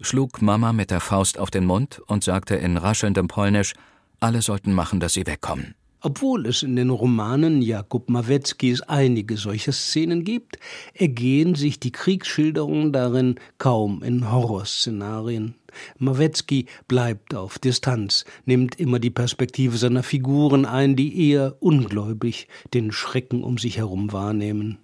[0.00, 3.74] schlug Mama mit der Faust auf den Mund und sagte in raschelndem Polnisch,
[4.20, 5.74] alle sollten machen, dass sie wegkommen.
[6.02, 10.58] Obwohl es in den Romanen Jakub Maweckis einige solche Szenen gibt,
[10.94, 15.54] ergehen sich die Kriegsschilderungen darin kaum in Horrorszenarien.
[15.98, 22.92] Mawetzki bleibt auf Distanz, nimmt immer die Perspektive seiner Figuren ein, die eher ungläubig den
[22.92, 24.78] Schrecken um sich herum wahrnehmen.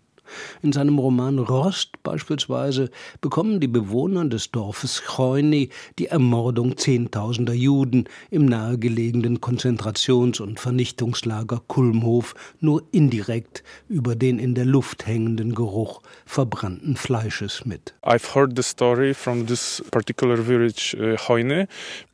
[0.63, 2.91] In seinem Roman Rost beispielsweise
[3.21, 11.63] bekommen die Bewohner des Dorfes Chojny die Ermordung zehntausender Juden im nahegelegenen Konzentrations- und Vernichtungslager
[11.67, 17.95] Kulmhof nur indirekt über den in der Luft hängenden Geruch verbrannten Fleisches mit.
[18.03, 21.67] I've heard the story from this particular village uh, Chojny.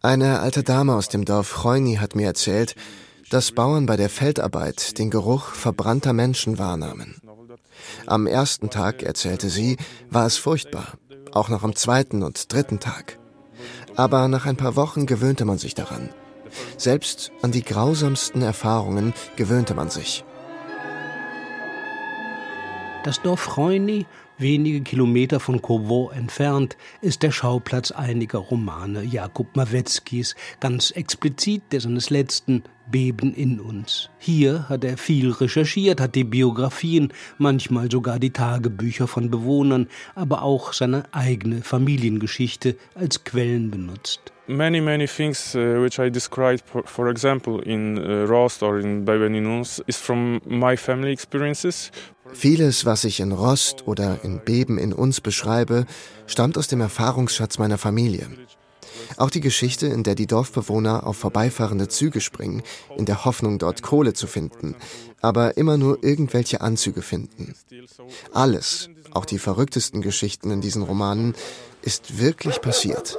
[0.03, 2.75] Eine alte Dame aus dem Dorf Chojny hat mir erzählt,
[3.31, 7.17] dass Bauern bei der Feldarbeit den Geruch verbrannter Menschen wahrnahmen.
[8.07, 9.77] Am ersten Tag, erzählte sie,
[10.11, 10.95] war es furchtbar,
[11.33, 13.19] auch noch am zweiten und dritten Tag.
[13.97, 16.11] Aber nach ein paar Wochen gewöhnte man sich daran.
[16.77, 20.25] Selbst an die grausamsten Erfahrungen gewöhnte man sich.
[23.05, 24.07] Das Dorf Chojny
[24.41, 31.81] Wenige Kilometer von Kowo entfernt ist der Schauplatz einiger Romane Jakub Maweckis, ganz explizit der
[31.81, 34.11] seines letzten Beben in uns.
[34.19, 40.43] Hier hat er viel recherchiert, hat die Biografien, manchmal sogar die Tagebücher von Bewohnern, aber
[40.43, 44.33] auch seine eigene Familiengeschichte als Quellen benutzt.
[44.49, 49.05] Many, many things uh, which I described, for, for example, in uh, Rost or in
[49.05, 51.91] Bebeninus, is from my family experiences.
[52.33, 55.85] Vieles, was ich in Rost oder in Beben in uns beschreibe,
[56.27, 58.27] stammt aus dem Erfahrungsschatz meiner Familie.
[59.19, 62.63] Auch die Geschichte, in der die Dorfbewohner auf vorbeifahrende Züge springen,
[62.97, 64.77] in der Hoffnung, dort Kohle zu finden,
[65.21, 67.55] aber immer nur irgendwelche Anzüge finden.
[68.33, 71.35] Alles, auch die verrücktesten Geschichten in diesen Romanen,
[71.83, 73.19] ist wirklich passiert.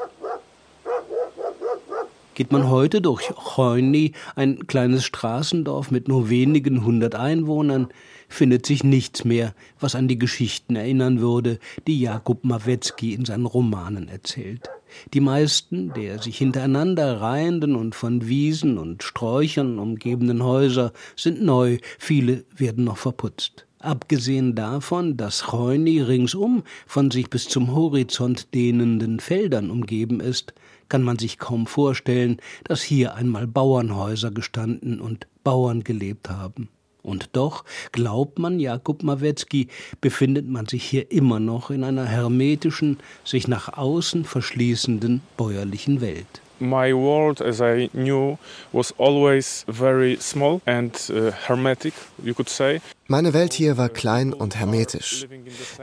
[2.40, 7.90] Geht man heute durch Choini, ein kleines Straßendorf mit nur wenigen hundert Einwohnern,
[8.30, 13.46] findet sich nichts mehr, was an die Geschichten erinnern würde, die Jakub Mawetzki in seinen
[13.46, 14.70] Romanen erzählt.
[15.14, 21.80] Die meisten der sich hintereinander reihenden und von Wiesen und Sträuchern umgebenen Häuser sind neu,
[21.98, 23.66] viele werden noch verputzt.
[23.80, 30.54] Abgesehen davon, dass Choini ringsum von sich bis zum Horizont dehnenden Feldern umgeben ist,
[30.90, 36.70] kann man sich kaum vorstellen, dass hier einmal Bauernhäuser gestanden und Bauern gelebt haben.
[37.02, 39.68] Und doch, glaubt man Jakub Mawetzki,
[40.02, 46.42] befindet man sich hier immer noch in einer hermetischen, sich nach außen verschließenden bäuerlichen Welt.
[46.60, 48.38] My world, as I knew,
[48.72, 52.82] was always very small and uh, hermetic, you could say.
[53.08, 55.28] Meine Welt hier war klein und hermetisch.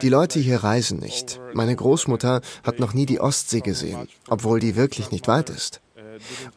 [0.03, 1.41] Die Leute hier reisen nicht.
[1.55, 5.81] Meine Großmutter hat noch nie die Ostsee gesehen, obwohl die wirklich nicht weit ist.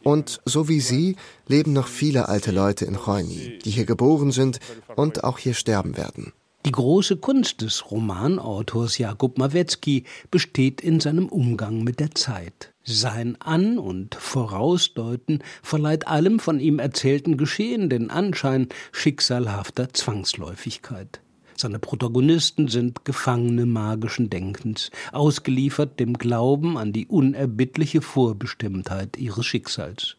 [0.02, 1.16] Und so wie sie
[1.46, 4.60] leben noch viele alte Leute in Choini, die hier geboren sind
[4.96, 6.32] und auch hier sterben werden.
[6.66, 12.74] Die große Kunst des Romanautors Jakub Mawetzki besteht in seinem Umgang mit der Zeit.
[12.92, 21.20] Sein An- und Vorausdeuten verleiht allem von ihm erzählten Geschehen den Anschein schicksalhafter Zwangsläufigkeit.
[21.56, 30.16] Seine Protagonisten sind Gefangene magischen Denkens, ausgeliefert dem Glauben an die unerbittliche Vorbestimmtheit ihres Schicksals.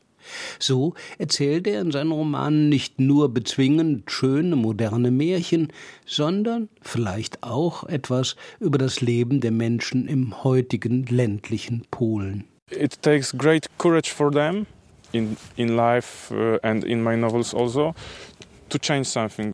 [0.57, 5.73] So erzählt er in seinen Romanen nicht nur bezwingend schöne moderne Märchen,
[6.06, 12.45] sondern vielleicht auch etwas über das Leben der Menschen im heutigen ländlichen Polen.
[12.72, 14.65] It takes great courage for them
[15.11, 17.93] in, in life uh, and in my novels also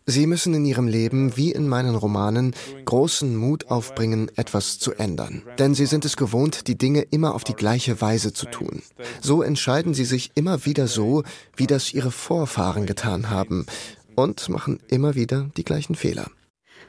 [0.06, 2.54] Sie müssen in ihrem Leben wie in meinen Romanen
[2.84, 5.42] großen Mut aufbringen, etwas zu ändern.
[5.58, 8.82] Denn sie sind es gewohnt, die Dinge immer auf die gleiche Weise zu tun.
[9.20, 11.24] So entscheiden sie sich immer wieder so,
[11.56, 13.66] wie das ihre Vorfahren getan haben
[14.14, 16.30] und machen immer wieder die gleichen Fehler.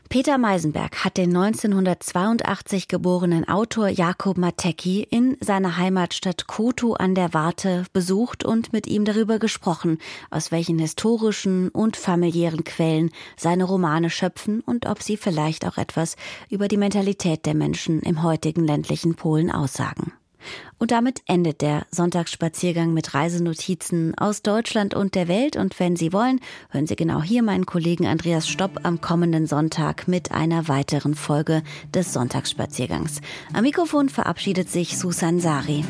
[0.10, 7.36] Peter Meisenberg hat den 1982 geborenen Autor Jakob Matecki in seiner Heimatstadt Koto an der
[7.36, 10.00] Warte besucht und mit ihm darüber gesprochen,
[10.32, 16.16] aus welchen historischen und familiären Quellen seine Romane schöpfen und ob sie vielleicht auch etwas
[16.50, 20.14] über die Mentalität der Menschen im heutigen ländlichen Polen aussagen.
[20.78, 25.56] Und damit endet der Sonntagsspaziergang mit Reisenotizen aus Deutschland und der Welt.
[25.56, 26.40] Und wenn Sie wollen,
[26.70, 31.64] hören Sie genau hier meinen Kollegen Andreas Stopp am kommenden Sonntag mit einer weiteren Folge
[31.94, 33.22] des Sonntagsspaziergangs.
[33.54, 35.84] Am Mikrofon verabschiedet sich Susan Sari.